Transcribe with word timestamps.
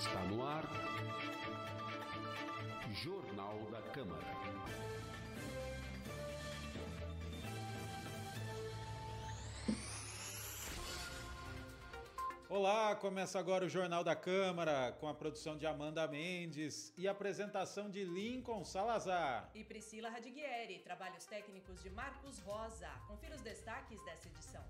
Está 0.00 0.20
no 0.24 0.42
ar. 0.42 0.64
Jornal 2.94 3.70
da 3.70 3.82
Câmara. 3.92 4.24
Olá, 12.48 12.96
começa 12.96 13.38
agora 13.38 13.66
o 13.66 13.68
Jornal 13.68 14.02
da 14.02 14.16
Câmara, 14.16 14.96
com 14.98 15.06
a 15.06 15.12
produção 15.12 15.58
de 15.58 15.66
Amanda 15.66 16.08
Mendes 16.08 16.94
e 16.96 17.06
apresentação 17.06 17.90
de 17.90 18.02
Lincoln 18.02 18.64
Salazar. 18.64 19.50
E 19.54 19.62
Priscila 19.62 20.08
Radiguieri, 20.08 20.78
trabalhos 20.78 21.26
técnicos 21.26 21.82
de 21.82 21.90
Marcos 21.90 22.38
Rosa. 22.38 22.88
Confira 23.06 23.36
os 23.36 23.42
destaques 23.42 24.02
dessa 24.06 24.28
edição. 24.28 24.64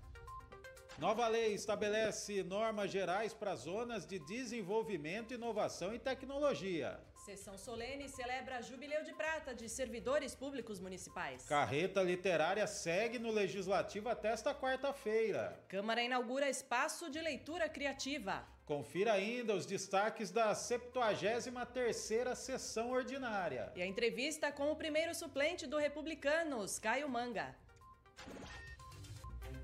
Nova 1.01 1.27
lei 1.27 1.55
estabelece 1.55 2.43
normas 2.43 2.91
gerais 2.91 3.33
para 3.33 3.55
zonas 3.55 4.05
de 4.05 4.19
desenvolvimento, 4.19 5.33
inovação 5.33 5.95
e 5.95 5.97
tecnologia. 5.97 6.99
Sessão 7.25 7.57
solene 7.57 8.07
celebra 8.07 8.61
Jubileu 8.61 9.03
de 9.03 9.11
Prata 9.11 9.51
de 9.55 9.67
servidores 9.67 10.35
públicos 10.35 10.79
municipais. 10.79 11.43
Carreta 11.45 12.03
literária 12.03 12.67
segue 12.67 13.17
no 13.17 13.31
Legislativo 13.31 14.09
até 14.09 14.27
esta 14.29 14.53
quarta-feira. 14.53 15.59
Câmara 15.67 16.03
inaugura 16.03 16.47
espaço 16.47 17.09
de 17.09 17.19
leitura 17.19 17.67
criativa. 17.67 18.47
Confira 18.63 19.13
ainda 19.13 19.55
os 19.55 19.65
destaques 19.65 20.29
da 20.29 20.51
73ª 20.51 22.35
sessão 22.35 22.91
ordinária. 22.91 23.73
E 23.75 23.81
a 23.81 23.87
entrevista 23.87 24.51
com 24.51 24.71
o 24.71 24.75
primeiro 24.75 25.15
suplente 25.15 25.65
do 25.65 25.77
Republicanos, 25.77 26.77
Caio 26.77 27.09
Manga. 27.09 27.55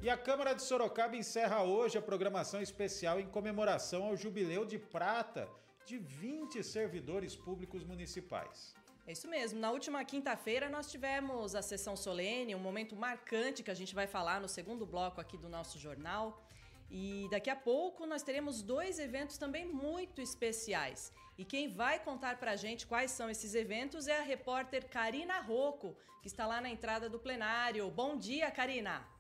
E 0.08 0.10
a 0.10 0.16
Câmara 0.16 0.54
de 0.56 0.62
Sorocaba 0.62 1.18
encerra 1.18 1.64
hoje 1.64 1.98
a 1.98 2.02
programação 2.02 2.62
especial 2.62 3.20
em 3.20 3.28
comemoração 3.28 4.06
ao 4.06 4.16
Jubileu 4.16 4.64
de 4.64 4.80
Prata 4.80 5.50
de 5.86 5.98
20 5.98 6.64
servidores 6.64 7.36
públicos 7.36 7.84
municipais. 7.84 8.74
É 9.06 9.12
isso 9.12 9.28
mesmo. 9.28 9.60
Na 9.60 9.70
última 9.70 10.06
quinta-feira 10.06 10.70
nós 10.70 10.90
tivemos 10.90 11.56
a 11.56 11.62
sessão 11.62 11.98
solene, 11.98 12.56
um 12.56 12.60
momento 12.70 12.96
marcante 12.96 13.62
que 13.62 13.70
a 13.70 13.74
gente 13.74 13.94
vai 13.94 14.08
falar 14.08 14.40
no 14.40 14.48
segundo 14.48 14.86
bloco 14.86 15.20
aqui 15.20 15.38
do 15.38 15.50
nosso 15.50 15.78
jornal. 15.78 16.42
E 16.90 17.28
daqui 17.30 17.50
a 17.50 17.56
pouco 17.58 18.06
nós 18.06 18.24
teremos 18.24 18.62
dois 18.62 19.00
eventos 19.00 19.38
também 19.38 19.66
muito 19.66 20.22
especiais. 20.22 21.12
E 21.38 21.44
quem 21.44 21.68
vai 21.68 22.00
contar 22.00 22.38
pra 22.40 22.56
gente 22.56 22.88
quais 22.88 23.12
são 23.12 23.30
esses 23.30 23.54
eventos 23.54 24.08
é 24.08 24.18
a 24.18 24.24
repórter 24.24 24.88
Karina 24.88 25.42
Rocco, 25.42 25.98
que 26.22 26.30
está 26.30 26.48
lá 26.48 26.62
na 26.62 26.70
entrada 26.70 27.10
do 27.10 27.20
plenário. 27.20 27.92
Bom 27.92 28.16
dia, 28.16 28.50
Karina! 28.50 29.17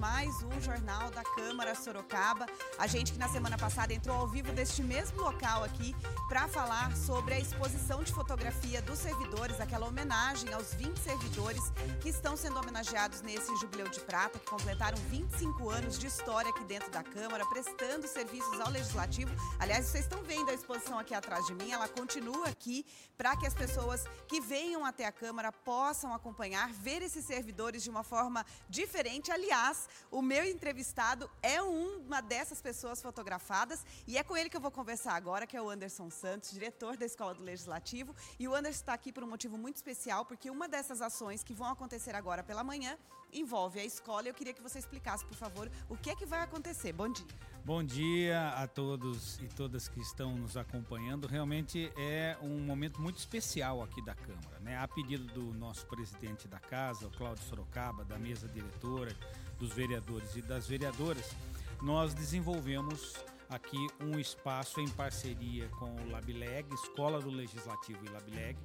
Mais 0.00 0.42
um 0.42 0.60
Jornal 0.62 1.10
da 1.10 1.22
Câmara 1.22 1.74
Sorocaba. 1.74 2.46
A 2.78 2.86
gente 2.86 3.12
que 3.12 3.18
na 3.18 3.28
semana 3.28 3.58
passada 3.58 3.92
entrou 3.92 4.16
ao 4.16 4.26
vivo 4.26 4.50
deste 4.50 4.82
mesmo 4.82 5.20
local 5.20 5.62
aqui 5.62 5.94
para 6.26 6.48
falar 6.48 6.96
sobre 6.96 7.34
a 7.34 7.38
exposição 7.38 8.02
de 8.02 8.10
fotografia 8.10 8.80
dos 8.80 8.98
servidores, 8.98 9.60
aquela 9.60 9.86
homenagem 9.86 10.50
aos 10.54 10.72
20 10.72 10.96
servidores 10.96 11.60
que 12.00 12.08
estão 12.08 12.34
sendo 12.34 12.58
homenageados 12.58 13.20
nesse 13.20 13.54
Jubileu 13.56 13.90
de 13.90 14.00
Prata, 14.00 14.38
que 14.38 14.46
completaram 14.46 14.96
25 15.10 15.68
anos 15.68 15.98
de 15.98 16.06
história 16.06 16.50
aqui 16.50 16.64
dentro 16.64 16.90
da 16.90 17.02
Câmara, 17.02 17.44
prestando 17.44 18.08
serviços 18.08 18.58
ao 18.58 18.70
Legislativo. 18.70 19.30
Aliás, 19.58 19.84
vocês 19.84 20.04
estão 20.04 20.22
vendo 20.22 20.48
a 20.50 20.54
exposição 20.54 20.98
aqui 20.98 21.12
atrás 21.12 21.44
de 21.44 21.54
mim, 21.54 21.72
ela 21.72 21.86
continua 21.86 22.48
aqui 22.48 22.86
para 23.18 23.36
que 23.36 23.46
as 23.46 23.52
pessoas 23.52 24.06
que 24.26 24.40
venham 24.40 24.82
até 24.82 25.04
a 25.04 25.12
Câmara 25.12 25.52
possam 25.52 26.14
acompanhar, 26.14 26.72
ver 26.72 27.02
esses 27.02 27.22
servidores 27.26 27.82
de 27.82 27.90
uma 27.90 28.02
forma 28.02 28.46
diferente. 28.66 29.30
Aliás, 29.30 29.89
o 30.10 30.22
meu 30.22 30.44
entrevistado 30.44 31.30
é 31.42 31.60
uma 31.62 32.20
dessas 32.20 32.60
pessoas 32.60 33.00
fotografadas 33.00 33.84
e 34.06 34.16
é 34.18 34.22
com 34.22 34.36
ele 34.36 34.50
que 34.50 34.56
eu 34.56 34.60
vou 34.60 34.70
conversar 34.70 35.14
agora, 35.14 35.46
que 35.46 35.56
é 35.56 35.62
o 35.62 35.70
Anderson 35.70 36.10
Santos, 36.10 36.50
diretor 36.50 36.96
da 36.96 37.06
Escola 37.06 37.34
do 37.34 37.42
Legislativo. 37.42 38.14
E 38.38 38.48
o 38.48 38.54
Anderson 38.54 38.80
está 38.80 38.94
aqui 38.94 39.12
por 39.12 39.22
um 39.22 39.28
motivo 39.28 39.56
muito 39.56 39.76
especial, 39.76 40.24
porque 40.24 40.50
uma 40.50 40.68
dessas 40.68 41.00
ações 41.00 41.42
que 41.42 41.54
vão 41.54 41.68
acontecer 41.68 42.14
agora 42.14 42.42
pela 42.42 42.64
manhã 42.64 42.96
envolve 43.32 43.78
a 43.78 43.84
escola. 43.84 44.28
Eu 44.28 44.34
queria 44.34 44.52
que 44.52 44.62
você 44.62 44.78
explicasse, 44.78 45.24
por 45.24 45.36
favor, 45.36 45.70
o 45.88 45.96
que 45.96 46.10
é 46.10 46.16
que 46.16 46.26
vai 46.26 46.40
acontecer. 46.40 46.92
Bom 46.92 47.08
dia. 47.08 47.26
Bom 47.64 47.84
dia 47.84 48.48
a 48.50 48.66
todos 48.66 49.38
e 49.38 49.46
todas 49.46 49.86
que 49.86 50.00
estão 50.00 50.34
nos 50.34 50.56
acompanhando. 50.56 51.26
Realmente 51.26 51.92
é 51.96 52.36
um 52.42 52.58
momento 52.60 53.00
muito 53.00 53.18
especial 53.18 53.82
aqui 53.82 54.02
da 54.02 54.14
Câmara. 54.14 54.58
Né? 54.60 54.78
A 54.78 54.88
pedido 54.88 55.24
do 55.34 55.52
nosso 55.54 55.86
presidente 55.86 56.48
da 56.48 56.58
casa, 56.58 57.06
o 57.06 57.10
Cláudio 57.10 57.44
Sorocaba, 57.44 58.04
da 58.04 58.18
mesa 58.18 58.48
diretora, 58.48 59.14
dos 59.60 59.72
vereadores 59.74 60.34
e 60.34 60.42
das 60.42 60.66
vereadoras, 60.66 61.36
nós 61.82 62.14
desenvolvemos 62.14 63.14
aqui 63.50 63.88
um 64.00 64.18
espaço 64.18 64.80
em 64.80 64.88
parceria 64.88 65.68
com 65.70 65.86
o 65.86 66.10
LabLeg, 66.10 66.72
Escola 66.72 67.20
do 67.20 67.30
Legislativo 67.30 67.98
e 68.06 68.08
LabLeg, 68.08 68.56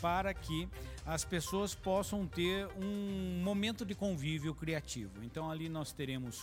para 0.00 0.32
que 0.32 0.66
as 1.04 1.22
pessoas 1.22 1.74
possam 1.74 2.26
ter 2.26 2.66
um 2.76 3.42
momento 3.44 3.84
de 3.84 3.94
convívio 3.94 4.54
criativo. 4.54 5.22
Então 5.22 5.50
ali 5.50 5.68
nós 5.68 5.92
teremos 5.92 6.42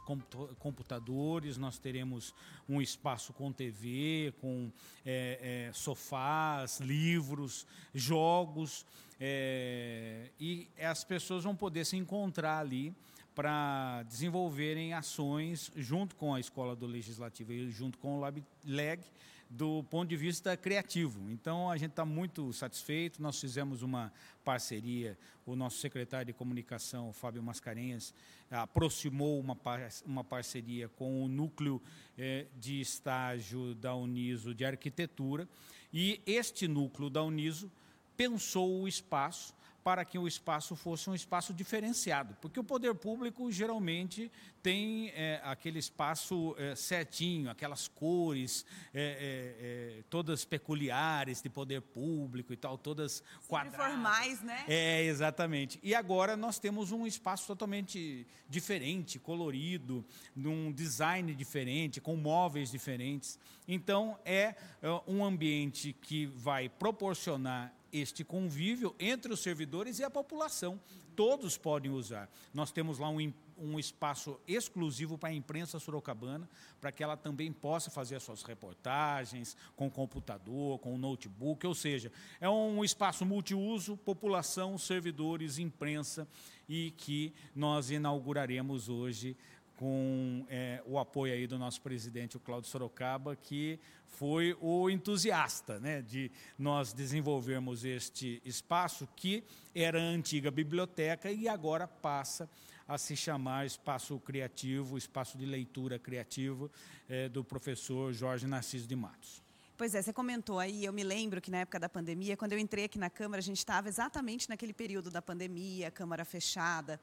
computadores, 0.59 1.57
nós 1.57 1.79
teremos 1.79 2.33
um 2.69 2.79
espaço 2.79 3.33
com 3.33 3.51
TV, 3.51 4.33
com 4.39 4.71
é, 5.03 5.67
é, 5.69 5.73
sofás, 5.73 6.79
livros, 6.79 7.65
jogos, 7.93 8.85
é, 9.19 10.29
e 10.39 10.69
as 10.79 11.03
pessoas 11.03 11.43
vão 11.43 11.55
poder 11.55 11.85
se 11.85 11.97
encontrar 11.97 12.59
ali 12.59 12.95
para 13.39 14.03
desenvolverem 14.03 14.93
ações 14.93 15.71
junto 15.73 16.13
com 16.17 16.35
a 16.35 16.41
Escola 16.41 16.75
do 16.75 16.85
Legislativo 16.85 17.53
e 17.53 17.71
junto 17.71 17.97
com 17.97 18.17
o 18.17 18.19
LabLeg 18.19 19.01
do 19.49 19.81
ponto 19.83 20.09
de 20.09 20.17
vista 20.17 20.57
criativo. 20.57 21.31
Então 21.31 21.71
a 21.71 21.77
gente 21.77 21.91
está 21.91 22.03
muito 22.03 22.51
satisfeito. 22.51 23.21
Nós 23.21 23.39
fizemos 23.39 23.81
uma 23.81 24.11
parceria, 24.43 25.17
o 25.45 25.55
nosso 25.55 25.77
secretário 25.77 26.25
de 26.25 26.33
comunicação, 26.33 27.13
Fábio 27.13 27.41
Mascarenhas, 27.41 28.13
aproximou 28.51 29.39
uma, 29.39 29.55
par 29.55 29.87
uma 30.05 30.21
parceria 30.25 30.89
com 30.89 31.23
o 31.23 31.29
núcleo 31.29 31.81
eh, 32.17 32.45
de 32.59 32.81
estágio 32.81 33.73
da 33.73 33.95
Uniso 33.95 34.53
de 34.53 34.65
arquitetura 34.65 35.47
e 35.93 36.21
este 36.25 36.67
núcleo 36.67 37.09
da 37.09 37.23
Uniso 37.23 37.71
pensou 38.17 38.81
o 38.81 38.85
espaço 38.85 39.57
para 39.83 40.03
que 40.03 40.17
o 40.17 40.27
espaço 40.27 40.75
fosse 40.75 41.09
um 41.09 41.15
espaço 41.15 41.53
diferenciado, 41.53 42.35
porque 42.41 42.59
o 42.59 42.63
poder 42.63 42.93
público 42.95 43.51
geralmente 43.51 44.31
tem 44.61 45.09
é, 45.15 45.39
aquele 45.43 45.79
espaço 45.79 46.53
é, 46.57 46.75
certinho, 46.75 47.49
aquelas 47.49 47.87
cores 47.87 48.65
é, 48.93 49.01
é, 49.01 49.99
é 49.99 50.03
todas 50.09 50.43
peculiares 50.43 51.41
de 51.41 51.49
poder 51.49 51.81
público 51.81 52.51
e 52.51 52.57
tal, 52.57 52.77
todas 52.77 53.23
quadradas. 53.47 53.79
formais, 53.79 54.41
né? 54.41 54.65
É, 54.67 55.03
exatamente. 55.03 55.79
E 55.81 55.95
agora 55.95 56.35
nós 56.35 56.59
temos 56.59 56.91
um 56.91 57.07
espaço 57.07 57.47
totalmente 57.47 58.27
diferente, 58.49 59.17
colorido, 59.17 60.05
num 60.35 60.71
design 60.71 61.33
diferente, 61.33 62.01
com 62.01 62.15
móveis 62.15 62.69
diferentes. 62.69 63.39
Então 63.67 64.19
é, 64.25 64.55
é 64.81 65.01
um 65.07 65.23
ambiente 65.23 65.93
que 65.93 66.25
vai 66.25 66.67
proporcionar 66.67 67.73
este 67.91 68.23
convívio 68.23 68.95
entre 68.99 69.31
os 69.33 69.39
servidores 69.39 69.99
e 69.99 70.03
a 70.03 70.09
população. 70.09 70.79
Todos 71.15 71.57
podem 71.57 71.91
usar. 71.91 72.29
Nós 72.53 72.71
temos 72.71 72.97
lá 72.97 73.09
um, 73.09 73.33
um 73.57 73.77
espaço 73.77 74.39
exclusivo 74.47 75.17
para 75.17 75.29
a 75.29 75.33
imprensa 75.33 75.79
sorocabana, 75.79 76.49
para 76.79 76.91
que 76.91 77.03
ela 77.03 77.17
também 77.17 77.51
possa 77.51 77.91
fazer 77.91 78.15
as 78.15 78.23
suas 78.23 78.41
reportagens 78.43 79.57
com 79.75 79.89
computador, 79.89 80.79
com 80.79 80.97
notebook, 80.97 81.67
ou 81.67 81.75
seja, 81.75 82.11
é 82.39 82.49
um 82.49 82.83
espaço 82.83 83.25
multiuso, 83.25 83.97
população, 83.97 84.77
servidores, 84.77 85.59
imprensa, 85.59 86.27
e 86.69 86.91
que 86.91 87.33
nós 87.55 87.89
inauguraremos 87.89 88.87
hoje 88.87 89.35
com 89.79 90.45
é, 90.49 90.83
o 90.85 90.99
apoio 90.99 91.31
aí 91.31 91.47
do 91.47 91.57
nosso 91.57 91.81
presidente, 91.81 92.35
o 92.35 92.39
Cláudio 92.41 92.69
Sorocaba, 92.69 93.33
que 93.33 93.79
foi 94.07 94.53
o 94.59 94.89
entusiasta 94.89 95.79
né, 95.79 96.01
de 96.01 96.29
nós 96.57 96.91
desenvolvermos 96.91 97.85
este 97.85 98.41
espaço 98.43 99.07
que 99.15 99.41
era 99.73 99.97
a 99.97 100.03
antiga 100.03 100.51
biblioteca 100.51 101.31
e 101.31 101.47
agora 101.47 101.87
passa 101.87 102.49
a 102.85 102.97
se 102.97 103.15
chamar 103.15 103.65
Espaço 103.65 104.19
Criativo, 104.19 104.97
Espaço 104.97 105.37
de 105.37 105.45
Leitura 105.45 105.97
Criativo, 105.97 106.69
é, 107.07 107.29
do 107.29 107.41
professor 107.41 108.11
Jorge 108.11 108.45
Narciso 108.45 108.85
de 108.85 108.97
Matos. 108.97 109.41
Pois 109.77 109.95
é, 109.95 110.01
você 110.01 110.11
comentou 110.11 110.59
aí, 110.59 110.83
eu 110.83 110.91
me 110.91 111.05
lembro 111.05 111.39
que 111.39 111.49
na 111.49 111.59
época 111.59 111.79
da 111.79 111.87
pandemia, 111.87 112.35
quando 112.35 112.51
eu 112.51 112.59
entrei 112.59 112.83
aqui 112.83 112.99
na 112.99 113.09
Câmara, 113.09 113.39
a 113.39 113.41
gente 113.41 113.59
estava 113.59 113.87
exatamente 113.87 114.49
naquele 114.49 114.73
período 114.73 115.09
da 115.09 115.21
pandemia, 115.21 115.89
Câmara 115.89 116.25
fechada, 116.25 116.99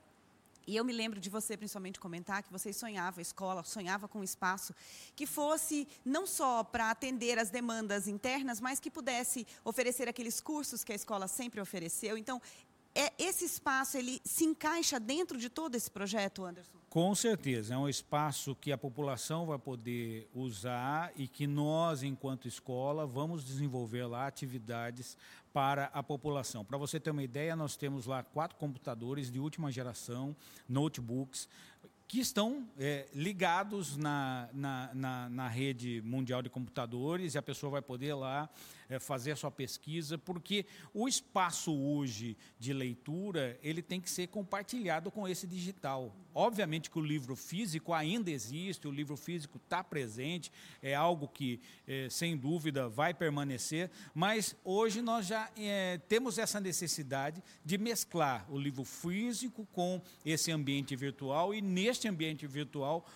e 0.67 0.77
eu 0.77 0.85
me 0.85 0.93
lembro 0.93 1.21
de 1.21 1.31
você, 1.31 1.57
principalmente, 1.57 2.01
comentar 2.01 2.43
que 2.43 2.53
você 2.53 2.73
sonhava 2.73 3.21
a 3.21 3.23
escola, 3.23 3.63
sonhava 3.63 4.09
com 4.09 4.19
um 4.21 4.25
espaço 4.25 4.75
que 5.15 5.27
fosse 5.27 5.87
não 6.05 6.27
só 6.27 6.65
para 6.65 6.91
atender 6.91 7.39
as 7.39 7.51
demandas 7.51 8.09
internas, 8.09 8.61
mas 8.61 8.81
que 8.81 8.91
pudesse 8.91 9.47
oferecer 9.65 10.09
aqueles 10.09 10.41
cursos 10.41 10.83
que 10.83 10.93
a 10.93 10.97
escola 10.97 11.29
sempre 11.29 11.61
ofereceu. 11.61 12.19
Então, 12.19 12.43
é, 12.95 13.13
esse 13.19 13.45
espaço 13.45 13.97
ele 13.97 14.21
se 14.25 14.45
encaixa 14.45 14.99
dentro 14.99 15.39
de 15.39 15.49
todo 15.49 15.75
esse 15.75 15.91
projeto, 15.91 16.45
Anderson? 16.45 16.75
Com 16.88 17.15
certeza, 17.15 17.75
é 17.75 17.77
um 17.77 17.88
espaço 17.88 18.55
que 18.55 18.73
a 18.73 18.79
população 18.79 19.44
vai 19.44 19.59
poder 19.59 20.29
usar 20.33 21.12
e 21.17 21.27
que 21.29 21.47
nós, 21.47 22.03
enquanto 22.03 22.49
escola, 22.49 23.06
vamos 23.06 23.44
desenvolver 23.44 24.06
lá 24.06 24.27
atividades 24.27 25.17
para 25.53 25.91
a 25.93 26.03
população. 26.03 26.65
Para 26.65 26.79
você 26.79 27.00
ter 27.00 27.11
uma 27.11 27.23
ideia, 27.23 27.56
nós 27.56 27.77
temos 27.77 28.06
lá 28.06 28.23
quatro 28.23 28.56
computadores 28.56 29.31
de 29.31 29.38
última 29.41 29.71
geração, 29.71 30.35
notebooks, 30.69 31.49
que 32.09 32.21
estão 32.21 32.69
é, 32.79 33.09
ligados 33.12 33.97
na, 33.97 34.49
na, 34.53 34.91
na, 34.94 35.29
na, 35.29 35.49
rede 35.49 36.00
mundial 36.05 36.41
de 36.41 36.49
computadores 36.49 37.35
e 37.35 37.38
a 37.38 37.43
pessoa 37.43 37.71
vai 37.71 37.83
poder 37.83 38.15
lá 38.15 38.49
fazer 39.00 39.33
a 39.33 39.37
sua 39.37 39.50
pesquisa, 39.50 40.17
porque 40.17 40.67
o 40.94 41.09
espaço 41.09 41.75
hoje 41.75 42.37
de 42.59 42.73
leitura 42.73 43.59
ele 43.62 43.83
tem 43.83 44.00
que 44.00 44.11
ser 44.11 44.29
compartilhado 44.29 45.11
com 45.11 45.27
esse 45.27 45.47
digital. 45.47 46.15
Obviamente 46.35 46.91
que 46.91 46.99
o 46.99 47.03
livro 47.03 47.35
físico 47.35 47.93
ainda 47.93 48.31
existe, 48.31 48.87
o 48.87 48.91
livro 48.91 49.17
físico 49.17 49.56
está 49.56 49.83
presente, 49.83 50.53
é 50.83 50.94
algo 50.94 51.27
que, 51.27 51.61
é, 51.87 52.09
sem 52.11 52.37
dúvida, 52.37 52.88
vai 52.88 53.15
permanecer, 53.15 53.91
mas 54.15 54.55
hoje 54.62 55.00
nós 55.00 55.27
já 55.27 55.50
é, 55.56 55.99
temos 56.09 56.38
essa 56.38 56.61
necessidade 56.61 57.43
de 57.65 57.79
mesclar 57.79 58.47
o 58.50 58.59
livro 58.59 58.85
físico 58.85 59.67
com 59.73 60.00
esse 60.25 60.53
ambiente 60.53 60.94
virtual 60.94 61.55
e, 61.55 61.62
neste 61.62 62.06
ambiente 62.06 62.47
virtual, 62.47 63.06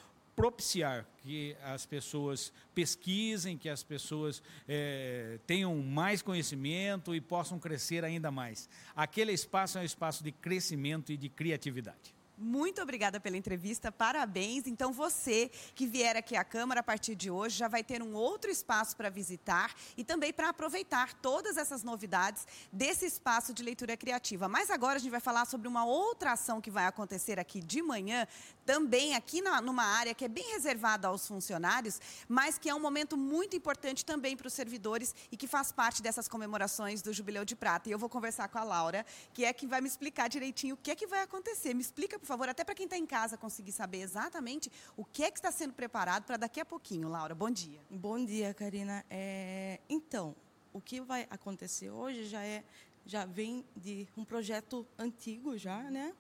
propiciar 0.41 1.07
que 1.23 1.55
as 1.63 1.85
pessoas 1.85 2.51
pesquisem, 2.75 3.59
que 3.59 3.69
as 3.69 3.83
pessoas 3.83 4.43
é, 4.67 5.39
tenham 5.47 5.77
mais 5.77 6.23
conhecimento 6.23 7.15
e 7.15 7.21
possam 7.21 7.59
crescer 7.59 8.07
ainda 8.07 8.31
mais. 8.31 8.67
Aquele 8.97 9.33
espaço 9.33 9.77
é 9.77 9.83
um 9.83 9.85
espaço 9.85 10.25
de 10.25 10.33
crescimento 10.33 11.13
e 11.13 11.17
de 11.19 11.29
criatividade. 11.29 12.15
Muito 12.43 12.81
obrigada 12.81 13.21
pela 13.21 13.37
entrevista, 13.37 13.93
parabéns. 13.93 14.67
Então, 14.67 14.95
você 14.95 15.51
que 15.75 15.87
vier 15.87 16.17
aqui 16.17 16.35
à 16.35 16.43
Câmara 16.43 16.81
a 16.81 16.83
partir 16.83 17.15
de 17.15 17.31
hoje 17.31 17.59
já 17.59 17.69
vai 17.69 17.85
ter 17.85 18.03
um 18.03 18.15
outro 18.15 18.51
espaço 18.51 18.97
para 18.97 19.11
visitar 19.11 19.75
e 19.95 20.03
também 20.03 20.33
para 20.33 20.49
aproveitar 20.49 21.13
todas 21.13 21.59
essas 21.59 21.83
novidades 21.83 22.47
desse 22.73 23.05
espaço 23.05 23.53
de 23.53 23.63
leitura 23.63 23.95
criativa. 23.95 24.49
Mas 24.49 24.71
agora 24.71 24.97
a 24.97 24.99
gente 24.99 25.11
vai 25.11 25.21
falar 25.21 25.45
sobre 25.45 25.69
uma 25.69 25.85
outra 25.85 26.33
ação 26.33 26.63
que 26.63 26.71
vai 26.71 26.87
acontecer 26.87 27.39
aqui 27.39 27.61
de 27.61 27.83
manhã, 27.83 28.27
também 28.71 29.17
aqui 29.17 29.43
na, 29.43 29.61
numa 29.61 29.83
área 29.83 30.15
que 30.15 30.25
é 30.25 30.29
bem 30.29 30.53
reservada 30.53 31.09
aos 31.09 31.27
funcionários, 31.27 32.01
mas 32.29 32.57
que 32.57 32.71
é 32.71 32.75
um 32.75 32.79
momento 32.79 33.17
muito 33.17 33.57
importante 33.57 34.05
também 34.05 34.37
para 34.37 34.47
os 34.47 34.53
servidores 34.53 35.13
e 35.33 35.37
que 35.37 35.49
faz 35.49 35.73
parte 35.73 36.01
dessas 36.01 36.29
comemorações 36.29 37.03
do 37.03 37.13
Jubileu 37.13 37.45
de 37.45 37.57
Prata. 37.57 37.89
E 37.89 37.93
eu 37.93 37.99
vou 37.99 38.09
conversar 38.09 38.47
com 38.47 38.59
a 38.59 38.63
Laura, 38.63 39.05
que 39.35 39.45
é 39.45 39.53
que 39.53 39.67
vai 39.67 39.81
me 39.81 39.89
explicar 39.89 40.29
direitinho 40.29 40.77
o 40.77 40.79
que 40.79 40.93
é 40.93 40.95
que 40.95 41.05
vai 41.05 41.21
acontecer. 41.21 41.75
Me 41.75 41.81
explica, 41.81 42.17
por 42.17 42.27
favor, 42.27 42.49
até 42.49 42.63
para 42.63 42.77
quem 42.77 42.85
está 42.85 42.97
em 42.97 43.07
casa 43.07 43.37
conseguir 43.37 43.73
saber 43.73 44.03
exatamente 44.03 44.71
o 44.97 45.05
que 45.05 45.25
é 45.25 45.33
que 45.33 45.39
está 45.39 45.51
sendo 45.51 45.75
preparado 45.75 46.23
para 46.23 46.37
daqui 46.37 46.61
a 46.61 46.65
pouquinho. 46.65 47.09
Laura, 47.09 47.35
bom 47.35 47.51
dia. 47.51 47.81
Bom 47.91 48.25
dia, 48.25 48.55
Karina. 48.55 49.05
É, 49.11 49.81
então, 49.89 50.37
o 50.73 50.81
que 50.81 51.01
vai 51.01 51.27
acontecer 51.29 51.91
hoje 51.91 52.27
já 52.27 52.45
é 52.45 52.63
já 53.05 53.25
vem 53.25 53.65
de 53.75 54.07
um 54.17 54.25
projeto 54.25 54.87
antigo 54.97 55.59
já, 55.59 55.83
né? 55.91 56.15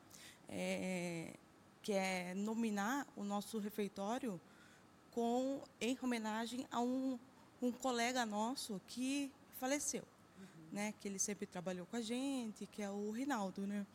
É, 0.48 1.34
que 1.82 1.92
é 1.92 2.34
nominar 2.34 3.06
o 3.16 3.24
nosso 3.24 3.58
refeitório 3.58 4.40
com 5.10 5.62
em 5.80 5.98
homenagem 6.00 6.66
a 6.70 6.80
um, 6.80 7.18
um 7.60 7.72
colega 7.72 8.24
nosso 8.24 8.80
que 8.86 9.30
faleceu, 9.58 10.02
uhum. 10.38 10.46
né? 10.72 10.94
Que 11.00 11.08
ele 11.08 11.18
sempre 11.18 11.46
trabalhou 11.46 11.86
com 11.86 11.96
a 11.96 12.00
gente, 12.00 12.66
que 12.66 12.82
é 12.82 12.90
o 12.90 13.10
Rinaldo, 13.10 13.66
né? 13.66 13.86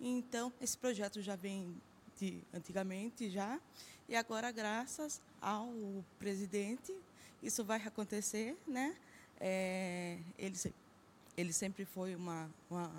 Então, 0.00 0.52
esse 0.60 0.76
projeto 0.78 1.20
já 1.20 1.36
vem 1.36 1.76
de 2.18 2.42
antigamente 2.52 3.30
já, 3.30 3.60
e 4.08 4.16
agora, 4.16 4.50
graças 4.50 5.20
ao 5.40 5.72
presidente, 6.18 6.94
isso 7.42 7.64
vai 7.64 7.80
acontecer, 7.86 8.56
né? 8.66 8.96
É, 9.38 10.18
ele, 10.38 10.56
ele 11.36 11.52
sempre 11.52 11.84
foi 11.84 12.14
uma, 12.14 12.50
uma, 12.68 12.92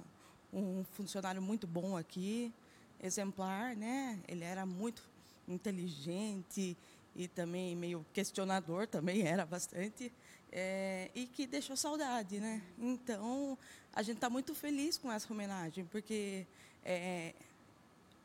um 0.51 0.83
funcionário 0.83 1.41
muito 1.41 1.67
bom 1.67 1.97
aqui, 1.97 2.51
exemplar, 3.01 3.75
né? 3.75 4.19
Ele 4.27 4.43
era 4.43 4.65
muito 4.65 5.03
inteligente 5.47 6.77
e 7.15 7.27
também 7.27 7.75
meio 7.75 8.05
questionador, 8.13 8.87
também 8.87 9.21
era 9.27 9.45
bastante, 9.45 10.11
é, 10.51 11.09
e 11.15 11.25
que 11.27 11.47
deixou 11.47 11.75
saudade, 11.75 12.39
né? 12.39 12.61
Então, 12.77 13.57
a 13.93 14.01
gente 14.01 14.15
está 14.15 14.29
muito 14.29 14.53
feliz 14.53 14.97
com 14.97 15.11
essa 15.11 15.31
homenagem, 15.31 15.85
porque 15.85 16.45
é, 16.83 17.33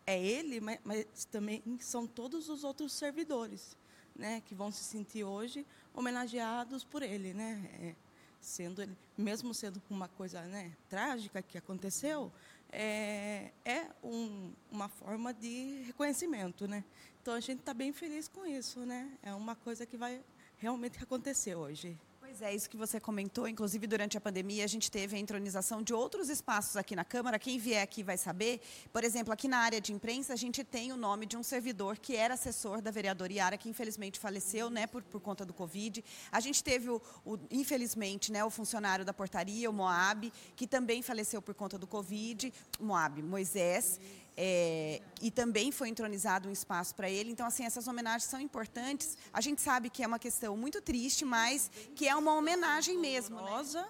é 0.07 0.23
ele, 0.23 0.61
mas, 0.61 0.79
mas, 0.85 1.25
também 1.31 1.63
são 1.81 2.07
todos 2.07 2.49
os 2.49 2.65
outros 2.65 2.93
servidores, 2.93 3.77
né, 4.15 4.43
que 4.47 4.55
vão 4.55 4.73
se 4.73 4.83
sentir 4.83 5.25
hoje 5.25 5.67
homenageados 5.93 6.85
por 6.85 7.03
ele, 7.03 7.35
né, 7.35 7.69
é, 7.81 7.95
sendo 8.41 8.83
ele, 8.83 8.97
mesmo 9.17 9.53
sendo 9.53 9.83
uma 9.91 10.09
coisa, 10.09 10.43
né, 10.43 10.73
trágica 10.89 11.43
que 11.43 11.59
aconteceu, 11.59 12.33
é, 12.73 13.51
é 13.65 13.87
um, 14.03 14.53
uma 14.71 14.89
forma 14.89 15.33
de 15.33 15.83
reconhecimento, 15.87 16.67
né. 16.67 16.85
Então 17.23 17.35
a 17.35 17.41
gente 17.41 17.61
está 17.61 17.75
bem 17.75 17.93
feliz 17.93 18.29
com 18.29 18.47
isso, 18.47 18.81
né. 18.81 19.11
É 19.23 19.35
uma 19.35 19.57
coisa 19.57 19.85
que 19.85 19.97
vai 19.97 20.21
realmente 20.59 21.03
acontecer 21.03 21.55
hoje. 21.55 21.99
Pois 22.39 22.53
é, 22.53 22.55
isso 22.55 22.69
que 22.69 22.77
você 22.77 23.01
comentou. 23.01 23.49
Inclusive, 23.49 23.87
durante 23.87 24.19
a 24.19 24.21
pandemia, 24.21 24.63
a 24.63 24.67
gente 24.67 24.91
teve 24.91 25.17
a 25.17 25.19
entronização 25.19 25.83
de 25.83 25.95
outros 25.95 26.29
espaços 26.29 26.77
aqui 26.77 26.95
na 26.95 27.03
Câmara. 27.03 27.39
Quem 27.39 27.59
vier 27.59 27.83
aqui 27.83 28.03
vai 28.03 28.19
saber. 28.19 28.61
Por 28.93 29.03
exemplo, 29.03 29.33
aqui 29.33 29.49
na 29.49 29.57
área 29.57 29.81
de 29.81 29.91
imprensa, 29.91 30.35
a 30.35 30.37
gente 30.37 30.63
tem 30.63 30.93
o 30.93 30.99
nome 30.99 31.25
de 31.25 31.35
um 31.35 31.43
servidor 31.43 31.97
que 31.97 32.15
era 32.15 32.35
assessor 32.35 32.83
da 32.83 32.91
vereadora 32.91 33.33
Iara, 33.33 33.57
que 33.57 33.71
infelizmente 33.71 34.21
faleceu 34.21 34.69
né, 34.69 34.87
por, 34.87 35.03
por 35.03 35.19
conta 35.19 35.47
do 35.47 35.55
Covid. 35.55 36.05
A 36.31 36.39
gente 36.41 36.63
teve, 36.63 36.91
o, 36.91 37.01
o, 37.25 37.39
infelizmente, 37.51 38.31
né, 38.31 38.45
o 38.45 38.51
funcionário 38.51 39.03
da 39.03 39.15
portaria, 39.15 39.71
o 39.71 39.73
Moab, 39.73 40.31
que 40.55 40.67
também 40.67 41.01
faleceu 41.01 41.41
por 41.41 41.55
conta 41.55 41.79
do 41.79 41.87
Covid. 41.87 42.53
Moab, 42.79 43.23
Moisés. 43.23 43.99
É, 44.37 45.01
e 45.23 45.31
também 45.31 45.73
foi 45.73 45.89
entronizado 45.89 46.49
um 46.49 46.53
espaço 46.53 46.95
para 46.95 47.09
ele. 47.09 47.31
Então, 47.31 47.47
assim, 47.47 47.65
essas 47.65 47.89
homenagens 47.89 48.25
são 48.25 48.39
importantes. 48.39 49.17
A 49.33 49.41
gente 49.41 49.63
sabe 49.63 49.89
que 49.89 50.03
é 50.03 50.07
uma 50.07 50.19
questão 50.19 50.57
muito 50.57 50.81
triste, 50.83 51.25
mas 51.25 51.71
que 51.95 52.07
é 52.07 52.15
uma 52.15 52.35
homenagem 52.35 52.99
mesmo. 52.99 53.37
Dolorosa, 53.37 53.83
né? 53.83 53.89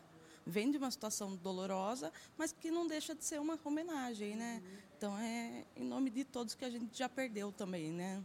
Vem 0.48 0.70
de 0.70 0.78
uma 0.78 0.90
situação 0.92 1.34
dolorosa, 1.34 2.12
mas 2.38 2.52
que 2.52 2.70
não 2.70 2.86
deixa 2.86 3.12
de 3.16 3.24
ser 3.24 3.40
uma 3.40 3.58
homenagem, 3.64 4.36
né? 4.36 4.62
Então, 4.96 5.18
é 5.18 5.64
em 5.74 5.84
nome 5.84 6.08
de 6.08 6.22
todos 6.24 6.54
que 6.54 6.64
a 6.64 6.70
gente 6.70 6.96
já 6.96 7.08
perdeu 7.08 7.50
também, 7.50 7.90
né? 7.90 8.22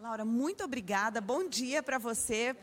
Laura, 0.00 0.24
muito 0.24 0.64
obrigada. 0.64 1.20
Bom 1.20 1.48
dia 1.48 1.82
para 1.82 1.98
você. 1.98 2.56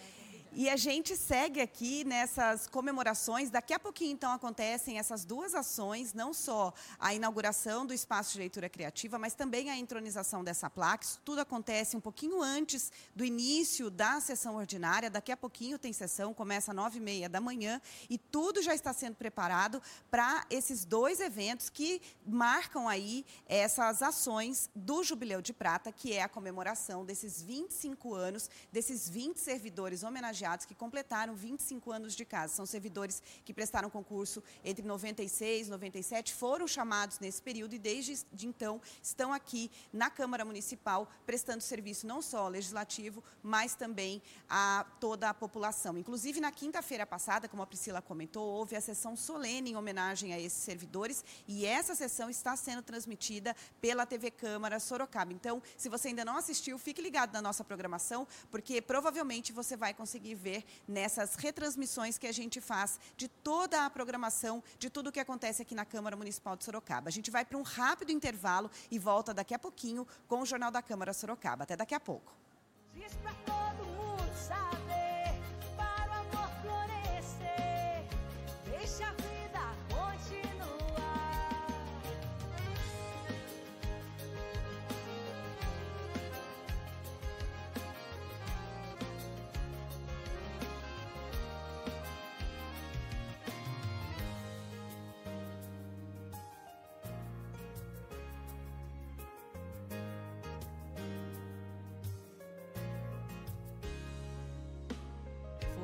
E 0.55 0.69
a 0.69 0.75
gente 0.75 1.17
segue 1.17 1.59
aqui 1.59 2.03
nessas 2.03 2.67
comemorações. 2.67 3.49
Daqui 3.49 3.73
a 3.73 3.79
pouquinho, 3.79 4.11
então, 4.11 4.31
acontecem 4.31 4.99
essas 4.99 5.25
duas 5.25 5.55
ações, 5.55 6.13
não 6.13 6.31
só 6.31 6.71
a 6.99 7.11
inauguração 7.11 7.87
do 7.87 7.91
espaço 7.91 8.33
de 8.33 8.37
leitura 8.37 8.69
criativa, 8.69 9.17
mas 9.17 9.33
também 9.33 9.71
a 9.71 9.75
entronização 9.75 10.43
dessa 10.43 10.69
placa. 10.69 11.05
Isso 11.05 11.19
tudo 11.25 11.41
acontece 11.41 11.97
um 11.97 11.99
pouquinho 11.99 12.39
antes 12.39 12.91
do 13.15 13.25
início 13.25 13.89
da 13.89 14.19
sessão 14.19 14.55
ordinária. 14.55 15.09
Daqui 15.09 15.31
a 15.31 15.37
pouquinho 15.37 15.79
tem 15.79 15.91
sessão, 15.91 16.35
começa 16.35 16.71
às 16.71 16.75
nove 16.75 16.99
e 16.99 17.01
meia 17.01 17.27
da 17.27 17.41
manhã, 17.41 17.81
e 18.07 18.19
tudo 18.19 18.61
já 18.61 18.75
está 18.75 18.93
sendo 18.93 19.15
preparado 19.15 19.81
para 20.11 20.45
esses 20.51 20.85
dois 20.85 21.19
eventos 21.19 21.67
que 21.67 21.99
marcam 22.23 22.87
aí 22.87 23.25
essas 23.47 24.03
ações 24.03 24.69
do 24.75 25.03
Jubileu 25.03 25.41
de 25.41 25.51
Prata, 25.51 25.91
que 25.91 26.13
é 26.13 26.21
a 26.21 26.29
comemoração 26.29 27.03
desses 27.03 27.41
25 27.41 28.13
anos, 28.13 28.51
desses 28.71 29.09
20 29.09 29.37
servidores 29.39 30.03
homenageados 30.03 30.42
que 30.65 30.75
completaram 30.75 31.35
25 31.35 31.91
anos 31.91 32.15
de 32.15 32.25
casa. 32.25 32.55
São 32.55 32.65
servidores 32.65 33.21
que 33.45 33.53
prestaram 33.53 33.89
concurso 33.89 34.43
entre 34.63 34.85
96 34.85 35.67
e 35.67 35.69
97, 35.69 36.33
foram 36.33 36.67
chamados 36.67 37.19
nesse 37.19 37.41
período 37.41 37.73
e 37.73 37.79
desde 37.79 38.25
de 38.31 38.47
então 38.47 38.81
estão 39.01 39.31
aqui 39.31 39.71
na 39.91 40.09
Câmara 40.09 40.43
Municipal 40.43 41.09
prestando 41.25 41.61
serviço 41.61 42.05
não 42.05 42.21
só 42.21 42.39
ao 42.39 42.49
Legislativo, 42.49 43.23
mas 43.41 43.75
também 43.75 44.21
a 44.49 44.85
toda 44.99 45.29
a 45.29 45.33
população. 45.33 45.97
Inclusive, 45.97 46.39
na 46.39 46.51
quinta-feira 46.51 47.05
passada, 47.05 47.47
como 47.47 47.63
a 47.63 47.67
Priscila 47.67 48.01
comentou, 48.01 48.45
houve 48.45 48.75
a 48.75 48.81
sessão 48.81 49.15
solene 49.15 49.71
em 49.71 49.75
homenagem 49.75 50.33
a 50.33 50.39
esses 50.39 50.61
servidores 50.61 51.23
e 51.47 51.65
essa 51.65 51.95
sessão 51.95 52.29
está 52.29 52.55
sendo 52.55 52.81
transmitida 52.81 53.55
pela 53.81 54.05
TV 54.05 54.29
Câmara 54.31 54.79
Sorocaba. 54.79 55.33
Então, 55.33 55.61
se 55.77 55.89
você 55.89 56.09
ainda 56.09 56.25
não 56.25 56.37
assistiu, 56.37 56.77
fique 56.77 57.01
ligado 57.01 57.33
na 57.33 57.41
nossa 57.41 57.63
programação, 57.63 58.27
porque 58.51 58.81
provavelmente 58.81 59.51
você 59.51 59.75
vai 59.75 59.93
conseguir 59.93 60.32
ver 60.35 60.63
nessas 60.87 61.35
retransmissões 61.35 62.17
que 62.17 62.27
a 62.27 62.31
gente 62.31 62.59
faz 62.61 62.99
de 63.15 63.27
toda 63.27 63.85
a 63.85 63.89
programação, 63.89 64.63
de 64.77 64.89
tudo 64.89 65.07
o 65.07 65.11
que 65.11 65.19
acontece 65.19 65.61
aqui 65.61 65.75
na 65.75 65.85
Câmara 65.85 66.15
Municipal 66.15 66.55
de 66.55 66.63
Sorocaba. 66.63 67.09
A 67.09 67.11
gente 67.11 67.31
vai 67.31 67.45
para 67.45 67.57
um 67.57 67.63
rápido 67.63 68.11
intervalo 68.11 68.69
e 68.91 68.99
volta 68.99 69.33
daqui 69.33 69.53
a 69.53 69.59
pouquinho 69.59 70.07
com 70.27 70.41
o 70.41 70.45
Jornal 70.45 70.71
da 70.71 70.81
Câmara 70.81 71.13
Sorocaba. 71.13 71.63
Até 71.63 71.75
daqui 71.75 71.95
a 71.95 71.99
pouco. 71.99 72.33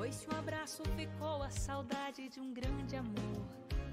Pois 0.09 0.21
se 0.21 0.27
um 0.33 0.39
abraço 0.39 0.81
ficou 0.97 1.43
a 1.43 1.51
saudade 1.51 2.27
de 2.29 2.39
um 2.39 2.51
grande 2.51 2.95
amor. 2.95 3.45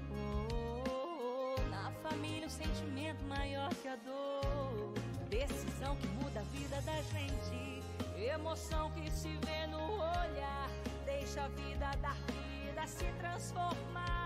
Oh, 0.09 0.47
oh, 0.51 1.55
oh, 1.55 1.69
na 1.69 1.91
família 2.01 2.47
o 2.47 2.49
sentimento 2.49 3.23
maior 3.25 3.69
que 3.75 3.87
a 3.87 3.95
dor. 3.97 4.95
Decisão 5.29 5.95
que 5.97 6.07
muda 6.07 6.39
a 6.39 6.43
vida 6.45 6.81
da 6.81 6.99
gente. 7.03 7.83
Emoção 8.19 8.89
que 8.93 9.11
se 9.11 9.29
vê 9.45 9.67
no 9.67 9.93
olhar. 9.93 10.67
Deixa 11.05 11.43
a 11.43 11.49
vida 11.49 11.91
dar 12.01 12.17
vida 12.31 12.87
se 12.87 13.05
transformar. 13.19 14.16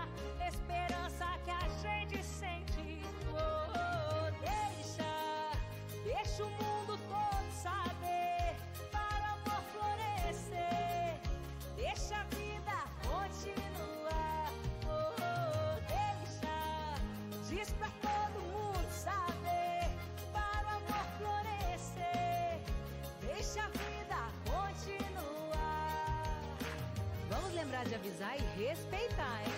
Avisar 28.02 28.36
e 28.36 28.42
respeitar, 28.60 29.42
hein? 29.44 29.52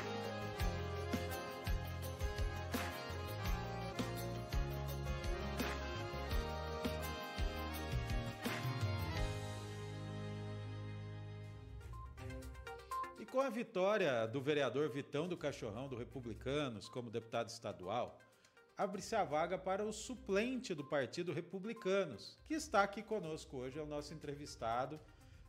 E 13.18 13.24
com 13.24 13.40
a 13.40 13.48
vitória 13.48 14.26
do 14.26 14.42
vereador 14.42 14.90
Vitão 14.90 15.26
do 15.26 15.38
Cachorrão 15.38 15.88
do 15.88 15.96
Republicanos 15.96 16.86
como 16.86 17.10
deputado 17.10 17.48
estadual, 17.48 18.20
abre-se 18.76 19.16
a 19.16 19.24
vaga 19.24 19.56
para 19.56 19.82
o 19.82 19.90
suplente 19.92 20.74
do 20.74 20.84
Partido 20.84 21.32
Republicanos, 21.32 22.38
que 22.46 22.52
está 22.52 22.82
aqui 22.82 23.02
conosco 23.02 23.56
hoje, 23.56 23.78
é 23.78 23.82
o 23.82 23.86
nosso 23.86 24.12
entrevistado, 24.12 25.00